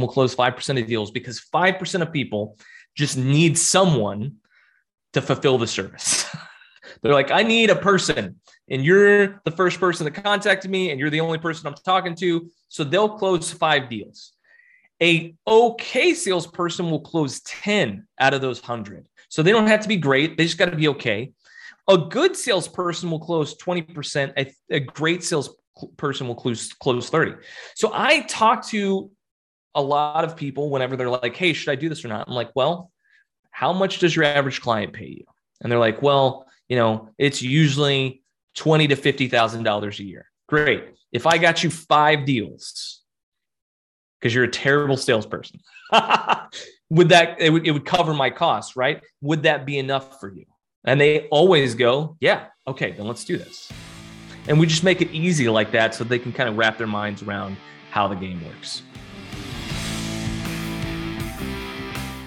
will 0.00 0.08
close 0.08 0.36
5% 0.36 0.80
of 0.80 0.86
deals 0.86 1.10
because 1.10 1.40
5% 1.52 2.02
of 2.02 2.12
people 2.12 2.56
just 2.96 3.16
need 3.16 3.58
someone 3.58 4.36
to 5.14 5.20
fulfill 5.20 5.58
the 5.58 5.66
service. 5.66 6.24
They're 7.02 7.12
like, 7.12 7.32
I 7.32 7.42
need 7.42 7.70
a 7.70 7.76
person, 7.76 8.36
and 8.70 8.84
you're 8.84 9.40
the 9.44 9.50
first 9.50 9.80
person 9.80 10.04
that 10.04 10.22
contacted 10.22 10.70
me, 10.70 10.90
and 10.90 11.00
you're 11.00 11.10
the 11.10 11.20
only 11.20 11.38
person 11.38 11.66
I'm 11.66 11.74
talking 11.74 12.14
to. 12.16 12.48
So 12.68 12.84
they'll 12.84 13.18
close 13.18 13.50
five 13.50 13.88
deals. 13.88 14.31
A 15.02 15.34
okay 15.46 16.14
salesperson 16.14 16.90
will 16.90 17.00
close 17.00 17.40
10 17.40 18.06
out 18.20 18.34
of 18.34 18.40
those 18.40 18.60
100. 18.62 19.08
So 19.28 19.42
they 19.42 19.50
don't 19.50 19.66
have 19.66 19.80
to 19.80 19.88
be 19.88 19.96
great. 19.96 20.36
They 20.36 20.44
just 20.44 20.58
got 20.58 20.70
to 20.70 20.76
be 20.76 20.88
okay. 20.88 21.32
A 21.88 21.98
good 21.98 22.36
salesperson 22.36 23.10
will 23.10 23.18
close 23.18 23.56
20%. 23.56 24.32
A, 24.38 24.54
a 24.70 24.80
great 24.80 25.24
salesperson 25.24 26.28
will 26.28 26.36
close, 26.36 26.72
close 26.72 27.10
30. 27.10 27.34
So 27.74 27.90
I 27.92 28.20
talk 28.20 28.64
to 28.68 29.10
a 29.74 29.82
lot 29.82 30.24
of 30.24 30.36
people 30.36 30.70
whenever 30.70 30.96
they're 30.96 31.10
like, 31.10 31.34
hey, 31.34 31.52
should 31.52 31.70
I 31.70 31.74
do 31.74 31.88
this 31.88 32.04
or 32.04 32.08
not? 32.08 32.28
I'm 32.28 32.34
like, 32.34 32.50
well, 32.54 32.92
how 33.50 33.72
much 33.72 33.98
does 33.98 34.14
your 34.14 34.24
average 34.24 34.60
client 34.60 34.92
pay 34.92 35.08
you? 35.08 35.24
And 35.60 35.70
they're 35.70 35.78
like, 35.78 36.02
well, 36.02 36.46
you 36.68 36.76
know, 36.76 37.10
it's 37.18 37.42
usually 37.42 38.22
twenty 38.54 38.88
to 38.88 38.96
fifty 38.96 39.28
thousand 39.28 39.62
dollars 39.62 40.00
a 40.00 40.04
year. 40.04 40.30
Great. 40.48 40.84
If 41.12 41.26
I 41.26 41.38
got 41.38 41.62
you 41.62 41.70
five 41.70 42.24
deals, 42.24 43.01
because 44.22 44.32
you're 44.32 44.44
a 44.44 44.48
terrible 44.48 44.96
salesperson, 44.96 45.58
would 46.90 47.08
that 47.08 47.40
it 47.40 47.50
would, 47.50 47.66
it 47.66 47.72
would 47.72 47.84
cover 47.84 48.14
my 48.14 48.30
costs, 48.30 48.76
right? 48.76 49.02
Would 49.20 49.42
that 49.42 49.66
be 49.66 49.78
enough 49.78 50.20
for 50.20 50.32
you? 50.32 50.44
And 50.84 51.00
they 51.00 51.26
always 51.28 51.74
go, 51.74 52.16
yeah, 52.20 52.46
okay, 52.68 52.92
then 52.92 53.08
let's 53.08 53.24
do 53.24 53.36
this. 53.36 53.72
And 54.46 54.60
we 54.60 54.66
just 54.66 54.84
make 54.84 55.00
it 55.00 55.10
easy 55.10 55.48
like 55.48 55.72
that 55.72 55.92
so 55.94 56.04
they 56.04 56.20
can 56.20 56.32
kind 56.32 56.48
of 56.48 56.56
wrap 56.56 56.78
their 56.78 56.86
minds 56.86 57.22
around 57.24 57.56
how 57.90 58.06
the 58.06 58.14
game 58.14 58.40
works. 58.46 58.82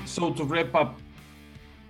So 0.06 0.34
to 0.34 0.44
wrap 0.44 0.76
up, 0.76 1.00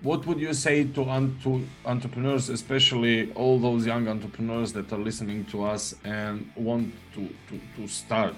what 0.02 0.24
would 0.26 0.38
you 0.38 0.54
say 0.54 0.84
to, 0.84 1.32
to 1.42 1.66
entrepreneurs, 1.84 2.48
especially 2.48 3.32
all 3.32 3.58
those 3.58 3.84
young 3.84 4.06
entrepreneurs 4.06 4.72
that 4.74 4.92
are 4.92 4.98
listening 4.98 5.44
to 5.46 5.64
us 5.64 5.96
and 6.04 6.48
want 6.54 6.94
to, 7.14 7.28
to, 7.48 7.60
to 7.76 7.88
start? 7.88 8.36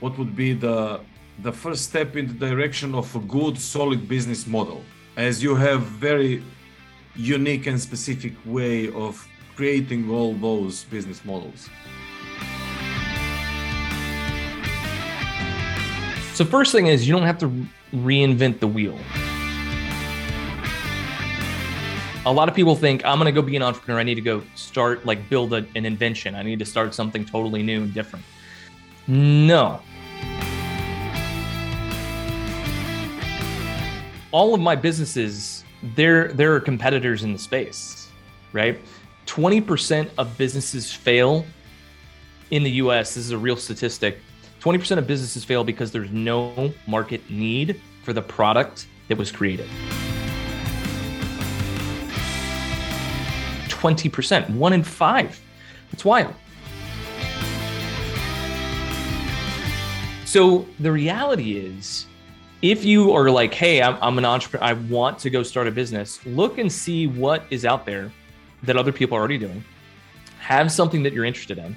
What 0.00 0.16
would 0.18 0.36
be 0.36 0.52
the 0.52 1.00
the 1.42 1.52
first 1.52 1.84
step 1.84 2.16
in 2.16 2.26
the 2.26 2.34
direction 2.34 2.94
of 2.94 3.14
a 3.14 3.20
good, 3.20 3.58
solid 3.58 4.08
business 4.08 4.46
model? 4.46 4.82
As 5.16 5.42
you 5.42 5.54
have 5.54 5.82
very 5.82 6.42
unique 7.16 7.66
and 7.66 7.80
specific 7.80 8.34
way 8.44 8.90
of 8.92 9.26
creating 9.56 10.10
all 10.10 10.34
those 10.34 10.84
business 10.84 11.24
models? 11.24 11.68
So, 16.34 16.44
first 16.44 16.70
thing 16.70 16.86
is 16.86 17.08
you 17.08 17.14
don't 17.14 17.26
have 17.26 17.38
to 17.38 17.50
reinvent 17.92 18.60
the 18.60 18.68
wheel. 18.68 18.96
A 22.26 22.32
lot 22.32 22.48
of 22.48 22.54
people 22.54 22.76
think 22.76 23.04
I'm 23.04 23.18
going 23.18 23.26
to 23.26 23.32
go 23.32 23.42
be 23.42 23.56
an 23.56 23.62
entrepreneur. 23.62 23.98
I 23.98 24.04
need 24.04 24.16
to 24.16 24.20
go 24.20 24.42
start, 24.54 25.04
like, 25.04 25.28
build 25.28 25.52
a, 25.54 25.66
an 25.74 25.84
invention. 25.84 26.36
I 26.36 26.42
need 26.42 26.60
to 26.60 26.64
start 26.64 26.94
something 26.94 27.24
totally 27.24 27.62
new 27.64 27.82
and 27.82 27.94
different. 27.94 28.24
No. 29.08 29.80
All 34.30 34.54
of 34.54 34.60
my 34.60 34.76
businesses 34.76 35.64
there 35.94 36.28
there 36.28 36.54
are 36.54 36.60
competitors 36.60 37.22
in 37.22 37.32
the 37.32 37.38
space, 37.38 38.08
right? 38.52 38.80
20% 39.26 40.10
of 40.18 40.36
businesses 40.38 40.92
fail 40.92 41.44
in 42.50 42.62
the 42.62 42.70
US. 42.82 43.14
This 43.14 43.26
is 43.26 43.30
a 43.30 43.38
real 43.38 43.56
statistic. 43.56 44.18
20% 44.60 44.98
of 44.98 45.06
businesses 45.06 45.44
fail 45.44 45.62
because 45.64 45.92
there's 45.92 46.10
no 46.10 46.72
market 46.86 47.28
need 47.30 47.80
for 48.02 48.12
the 48.12 48.22
product 48.22 48.86
that 49.08 49.16
was 49.16 49.30
created. 49.30 49.68
20%, 53.68 54.50
one 54.50 54.72
in 54.72 54.82
five. 54.82 55.40
It's 55.92 56.04
wild. 56.04 56.34
So 60.24 60.66
the 60.80 60.90
reality 60.90 61.56
is, 61.56 62.06
if 62.62 62.84
you 62.84 63.12
are 63.12 63.30
like, 63.30 63.54
hey, 63.54 63.80
I'm, 63.80 63.96
I'm, 64.00 64.18
an 64.18 64.24
entrepreneur, 64.24 64.64
I 64.64 64.72
want 64.72 65.18
to 65.20 65.30
go 65.30 65.42
start 65.42 65.68
a 65.68 65.70
business, 65.70 66.24
look 66.26 66.58
and 66.58 66.70
see 66.70 67.06
what 67.06 67.44
is 67.50 67.64
out 67.64 67.86
there 67.86 68.12
that 68.64 68.76
other 68.76 68.92
people 68.92 69.16
are 69.16 69.20
already 69.20 69.38
doing. 69.38 69.64
Have 70.40 70.72
something 70.72 71.02
that 71.04 71.12
you're 71.12 71.24
interested 71.24 71.58
in. 71.58 71.76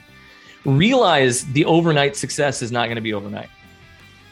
Realize 0.66 1.46
the 1.54 1.66
overnight 1.66 2.16
success 2.16 2.62
is 2.62 2.72
not 2.72 2.86
going 2.86 2.96
to 2.96 3.02
be 3.02 3.14
overnight. 3.14 3.50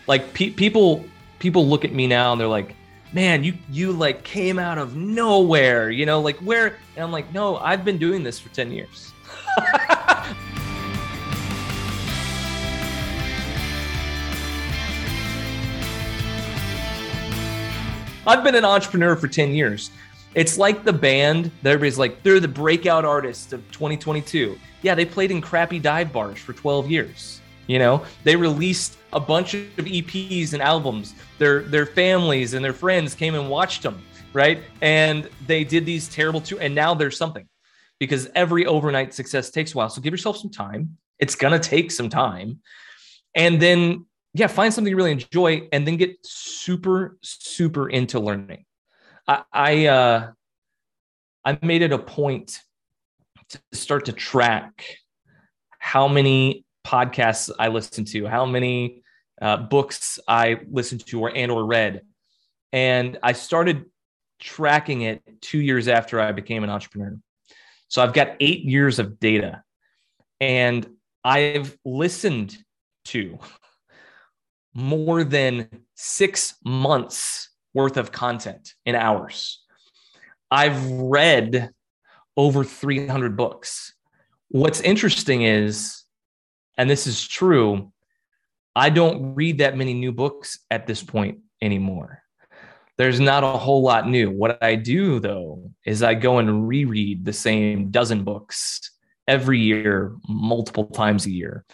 Like 0.07 0.33
pe- 0.33 0.51
people, 0.51 1.05
people 1.37 1.67
look 1.67 1.85
at 1.85 1.93
me 1.93 2.07
now 2.07 2.31
and 2.31 2.41
they're 2.41 2.47
like, 2.47 2.75
man, 3.13 3.43
you 3.43 3.53
you 3.71 3.91
like 3.91 4.23
came 4.23 4.59
out 4.59 4.77
of 4.77 4.95
nowhere, 4.95 5.89
you 5.89 6.05
know, 6.05 6.21
like 6.21 6.37
where? 6.37 6.77
And 6.95 7.03
I'm 7.03 7.11
like, 7.11 7.31
no, 7.33 7.57
I've 7.57 7.83
been 7.83 7.97
doing 7.97 8.23
this 8.23 8.39
for 8.39 8.49
10 8.49 8.71
years. 8.71 9.11
I've 18.29 18.43
been 18.43 18.53
an 18.53 18.63
entrepreneur 18.63 19.15
for 19.15 19.27
10 19.27 19.55
years. 19.55 19.89
It's 20.35 20.55
like 20.55 20.83
the 20.83 20.93
band 20.93 21.49
that 21.63 21.71
everybody's 21.71 21.97
like, 21.97 22.21
they're 22.21 22.39
the 22.39 22.47
breakout 22.47 23.03
artists 23.03 23.53
of 23.53 23.65
2022. 23.71 24.55
Yeah, 24.83 24.93
they 24.93 25.03
played 25.03 25.31
in 25.31 25.41
crappy 25.41 25.79
dive 25.79 26.13
bars 26.13 26.37
for 26.37 26.53
12 26.53 26.91
years. 26.91 27.41
You 27.65 27.79
know, 27.79 28.05
they 28.23 28.35
released 28.35 28.99
a 29.13 29.19
bunch 29.19 29.55
of 29.55 29.63
EPs 29.77 30.53
and 30.53 30.61
albums. 30.61 31.15
Their 31.39 31.61
their 31.63 31.87
families 31.87 32.53
and 32.53 32.63
their 32.63 32.73
friends 32.73 33.15
came 33.15 33.33
and 33.33 33.49
watched 33.49 33.81
them, 33.81 33.99
right? 34.33 34.61
And 34.81 35.27
they 35.47 35.63
did 35.63 35.87
these 35.87 36.07
terrible 36.07 36.39
two, 36.39 36.59
and 36.59 36.75
now 36.75 36.93
there's 36.93 37.17
something 37.17 37.47
because 37.99 38.29
every 38.35 38.67
overnight 38.67 39.15
success 39.15 39.49
takes 39.49 39.73
a 39.73 39.77
while. 39.77 39.89
So 39.89 40.01
give 40.01 40.13
yourself 40.13 40.37
some 40.37 40.51
time. 40.51 40.97
It's 41.17 41.33
gonna 41.33 41.59
take 41.59 41.89
some 41.89 42.09
time, 42.09 42.59
and 43.33 43.59
then 43.59 44.05
yeah, 44.33 44.47
find 44.47 44.73
something 44.73 44.91
you 44.91 44.97
really 44.97 45.11
enjoy 45.11 45.67
and 45.71 45.87
then 45.87 45.97
get 45.97 46.17
super, 46.23 47.17
super 47.21 47.89
into 47.89 48.19
learning. 48.19 48.65
I, 49.27 49.43
I, 49.51 49.85
uh, 49.87 50.31
I 51.45 51.57
made 51.61 51.81
it 51.81 51.91
a 51.91 51.97
point 51.97 52.59
to 53.49 53.59
start 53.73 54.05
to 54.05 54.13
track 54.13 54.85
how 55.79 56.07
many 56.07 56.65
podcasts 56.85 57.49
I 57.57 57.69
listen 57.69 58.05
to, 58.05 58.27
how 58.27 58.45
many 58.45 59.01
uh, 59.41 59.57
books 59.57 60.19
I 60.27 60.59
listened 60.69 61.05
to 61.07 61.21
or 61.21 61.35
and 61.35 61.51
or 61.51 61.65
read, 61.65 62.01
and 62.71 63.17
I 63.23 63.33
started 63.33 63.85
tracking 64.39 65.01
it 65.01 65.21
two 65.41 65.59
years 65.59 65.87
after 65.87 66.19
I 66.19 66.31
became 66.31 66.63
an 66.63 66.69
entrepreneur. 66.69 67.17
So 67.87 68.03
I've 68.03 68.13
got 68.13 68.35
eight 68.39 68.63
years 68.63 68.99
of 68.99 69.19
data, 69.19 69.63
and 70.39 70.87
I've 71.23 71.77
listened 71.85 72.57
to 73.05 73.39
more 74.73 75.23
than 75.23 75.69
six 75.95 76.55
months 76.63 77.49
worth 77.73 77.97
of 77.97 78.11
content 78.11 78.73
in 78.85 78.95
hours. 78.95 79.61
I've 80.51 80.83
read 80.89 81.69
over 82.35 82.63
300 82.63 83.35
books. 83.37 83.93
What's 84.49 84.81
interesting 84.81 85.43
is, 85.43 86.03
and 86.77 86.89
this 86.89 87.05
is 87.05 87.27
true, 87.27 87.91
I 88.75 88.89
don't 88.89 89.35
read 89.35 89.59
that 89.59 89.77
many 89.77 89.93
new 89.93 90.11
books 90.11 90.59
at 90.71 90.87
this 90.87 91.03
point 91.03 91.39
anymore. 91.61 92.23
There's 92.97 93.19
not 93.19 93.43
a 93.43 93.57
whole 93.57 93.81
lot 93.81 94.09
new. 94.09 94.29
What 94.29 94.61
I 94.61 94.75
do 94.75 95.19
though 95.19 95.71
is 95.85 96.03
I 96.03 96.13
go 96.13 96.39
and 96.39 96.67
reread 96.67 97.25
the 97.25 97.33
same 97.33 97.91
dozen 97.91 98.23
books 98.23 98.91
every 99.27 99.59
year, 99.59 100.15
multiple 100.27 100.85
times 100.85 101.25
a 101.25 101.31
year. 101.31 101.65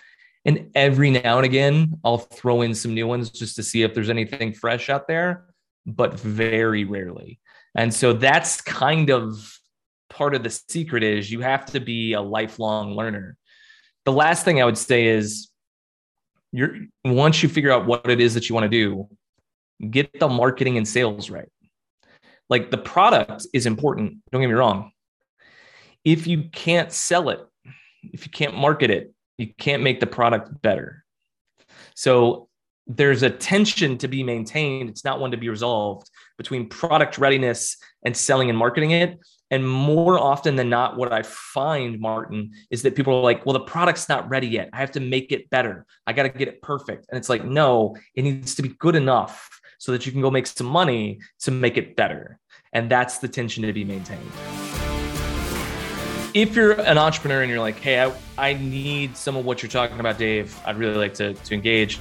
And 0.45 0.69
every 0.75 1.09
now 1.09 1.37
and 1.37 1.45
again, 1.45 1.99
I'll 2.03 2.19
throw 2.19 2.61
in 2.61 2.75
some 2.75 2.93
new 2.93 3.07
ones 3.07 3.31
just 3.31 3.55
to 3.55 3.63
see 3.63 3.81
if 3.81 3.93
there's 3.93 4.11
anything 4.11 4.53
fresh 4.53 4.89
out 4.89 5.07
there, 5.07 5.45
but 5.85 6.19
very 6.19 6.83
rarely. 6.83 7.39
And 7.75 7.93
so 7.93 8.13
that's 8.13 8.61
kind 8.61 9.09
of 9.09 9.59
part 10.09 10.35
of 10.35 10.43
the 10.43 10.49
secret 10.69 11.03
is 11.03 11.31
you 11.31 11.41
have 11.41 11.65
to 11.65 11.79
be 11.79 12.13
a 12.13 12.21
lifelong 12.21 12.95
learner. 12.95 13.37
The 14.05 14.11
last 14.11 14.45
thing 14.45 14.61
I 14.61 14.65
would 14.65 14.77
say 14.77 15.07
is 15.07 15.49
you're 16.51 16.77
once 17.03 17.41
you 17.41 17.49
figure 17.49 17.71
out 17.71 17.85
what 17.87 18.09
it 18.09 18.21
is 18.21 18.35
that 18.35 18.47
you 18.47 18.55
want 18.55 18.65
to 18.65 18.69
do, 18.69 19.09
get 19.89 20.19
the 20.19 20.29
marketing 20.29 20.77
and 20.77 20.87
sales 20.87 21.29
right. 21.29 21.49
Like 22.49 22.69
the 22.69 22.77
product 22.77 23.47
is 23.51 23.65
important, 23.65 24.19
don't 24.31 24.41
get 24.41 24.47
me 24.47 24.53
wrong. 24.53 24.91
If 26.03 26.27
you 26.27 26.49
can't 26.51 26.91
sell 26.91 27.29
it, 27.29 27.39
if 28.03 28.25
you 28.25 28.31
can't 28.31 28.55
market 28.55 28.91
it, 28.91 29.14
you 29.37 29.53
can't 29.57 29.83
make 29.83 29.99
the 29.99 30.07
product 30.07 30.61
better. 30.61 31.03
So 31.95 32.49
there's 32.87 33.23
a 33.23 33.29
tension 33.29 33.97
to 33.97 34.07
be 34.07 34.23
maintained. 34.23 34.89
It's 34.89 35.03
not 35.03 35.19
one 35.19 35.31
to 35.31 35.37
be 35.37 35.49
resolved 35.49 36.09
between 36.37 36.69
product 36.69 37.17
readiness 37.17 37.77
and 38.05 38.15
selling 38.15 38.49
and 38.49 38.57
marketing 38.57 38.91
it. 38.91 39.19
And 39.51 39.67
more 39.67 40.19
often 40.19 40.55
than 40.55 40.69
not, 40.69 40.97
what 40.97 41.13
I 41.13 41.21
find, 41.23 41.99
Martin, 41.99 42.51
is 42.71 42.81
that 42.81 42.95
people 42.95 43.15
are 43.15 43.21
like, 43.21 43.45
well, 43.45 43.53
the 43.53 43.59
product's 43.61 44.09
not 44.09 44.27
ready 44.29 44.47
yet. 44.47 44.69
I 44.73 44.77
have 44.77 44.91
to 44.91 44.99
make 44.99 45.31
it 45.31 45.49
better. 45.49 45.85
I 46.05 46.13
got 46.13 46.23
to 46.23 46.29
get 46.29 46.47
it 46.47 46.61
perfect. 46.61 47.05
And 47.09 47.17
it's 47.17 47.29
like, 47.29 47.45
no, 47.45 47.95
it 48.15 48.23
needs 48.23 48.55
to 48.55 48.61
be 48.61 48.69
good 48.69 48.95
enough 48.95 49.59
so 49.77 49.91
that 49.91 50.05
you 50.05 50.11
can 50.11 50.21
go 50.21 50.31
make 50.31 50.47
some 50.47 50.67
money 50.67 51.19
to 51.41 51.51
make 51.51 51.77
it 51.77 51.95
better. 51.95 52.39
And 52.73 52.89
that's 52.89 53.19
the 53.19 53.27
tension 53.27 53.63
to 53.63 53.73
be 53.73 53.83
maintained. 53.83 54.64
If 56.35 56.55
you're 56.55 56.73
an 56.73 56.99
entrepreneur 56.99 57.41
and 57.41 57.49
you're 57.49 57.61
like, 57.61 57.79
hey, 57.79 58.03
I, 58.03 58.13
I 58.37 58.53
need 58.53 59.17
some 59.17 59.37
of 59.37 59.45
what 59.45 59.63
you're 59.63 59.71
talking 59.71 59.99
about, 59.99 60.19
Dave, 60.19 60.55
I'd 60.65 60.77
really 60.77 60.97
like 60.97 61.15
to, 61.15 61.33
to 61.33 61.53
engage 61.53 61.99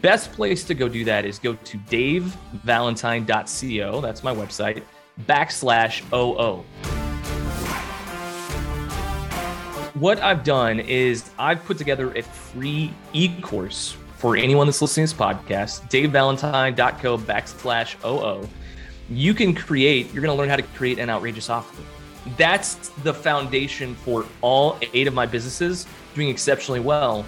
best 0.00 0.32
place 0.32 0.64
to 0.64 0.74
go 0.74 0.88
do 0.88 1.04
that 1.04 1.26
is 1.26 1.38
go 1.38 1.54
to 1.54 1.78
davevalentine.co. 1.78 4.00
That's 4.00 4.24
my 4.24 4.34
website, 4.34 4.82
backslash 5.26 6.02
OO. 6.12 6.64
What 9.94 10.20
I've 10.20 10.44
done 10.44 10.78
is 10.80 11.30
I've 11.38 11.62
put 11.64 11.76
together 11.76 12.16
a 12.16 12.22
free 12.22 12.94
e 13.12 13.28
course 13.40 13.96
for 14.16 14.36
anyone 14.36 14.66
that's 14.66 14.80
listening 14.80 15.06
to 15.06 15.14
this 15.14 15.20
podcast, 15.20 15.90
davevalentine.co 15.90 17.18
backslash 17.18 17.96
OO. 18.04 18.48
You 19.12 19.34
can 19.34 19.56
create, 19.56 20.06
you're 20.14 20.22
going 20.22 20.32
to 20.32 20.38
learn 20.38 20.48
how 20.48 20.54
to 20.54 20.62
create 20.62 21.00
an 21.00 21.10
outrageous 21.10 21.50
offer. 21.50 21.82
That's 22.36 22.90
the 23.02 23.12
foundation 23.12 23.96
for 23.96 24.24
all 24.40 24.78
eight 24.94 25.08
of 25.08 25.14
my 25.14 25.26
businesses 25.26 25.88
doing 26.14 26.28
exceptionally 26.28 26.78
well. 26.78 27.26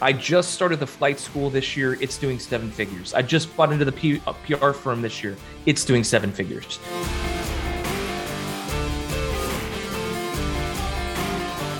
I 0.00 0.14
just 0.14 0.52
started 0.52 0.80
the 0.80 0.86
flight 0.86 1.20
school 1.20 1.50
this 1.50 1.76
year. 1.76 1.98
It's 2.00 2.16
doing 2.16 2.38
seven 2.38 2.70
figures. 2.70 3.12
I 3.12 3.20
just 3.20 3.54
bought 3.54 3.70
into 3.70 3.84
the 3.84 3.92
P- 3.92 4.22
uh, 4.26 4.32
PR 4.32 4.70
firm 4.70 5.02
this 5.02 5.22
year. 5.22 5.36
It's 5.66 5.84
doing 5.84 6.04
seven 6.04 6.32
figures. 6.32 6.78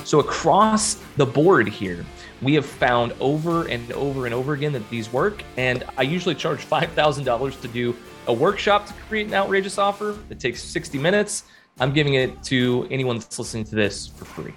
So, 0.04 0.20
across 0.20 0.94
the 1.16 1.24
board 1.24 1.66
here, 1.66 2.04
we 2.44 2.54
have 2.54 2.66
found 2.66 3.12
over 3.20 3.66
and 3.68 3.90
over 3.92 4.26
and 4.26 4.34
over 4.34 4.52
again 4.52 4.72
that 4.74 4.88
these 4.90 5.12
work. 5.12 5.42
And 5.56 5.84
I 5.96 6.02
usually 6.02 6.34
charge 6.34 6.64
$5,000 6.66 7.60
to 7.62 7.68
do 7.68 7.96
a 8.26 8.32
workshop 8.32 8.86
to 8.86 8.92
create 9.08 9.26
an 9.26 9.34
outrageous 9.34 9.78
offer. 9.78 10.18
It 10.30 10.38
takes 10.38 10.62
60 10.62 10.98
minutes. 10.98 11.44
I'm 11.80 11.92
giving 11.92 12.14
it 12.14 12.42
to 12.44 12.86
anyone 12.90 13.18
that's 13.18 13.38
listening 13.38 13.64
to 13.64 13.74
this 13.74 14.06
for 14.06 14.24
free. 14.24 14.54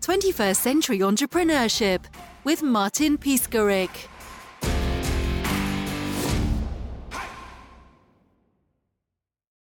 21st 0.00 0.56
Century 0.56 0.98
Entrepreneurship 1.00 2.04
with 2.44 2.62
Martin 2.62 3.18
Piskarik. 3.18 3.90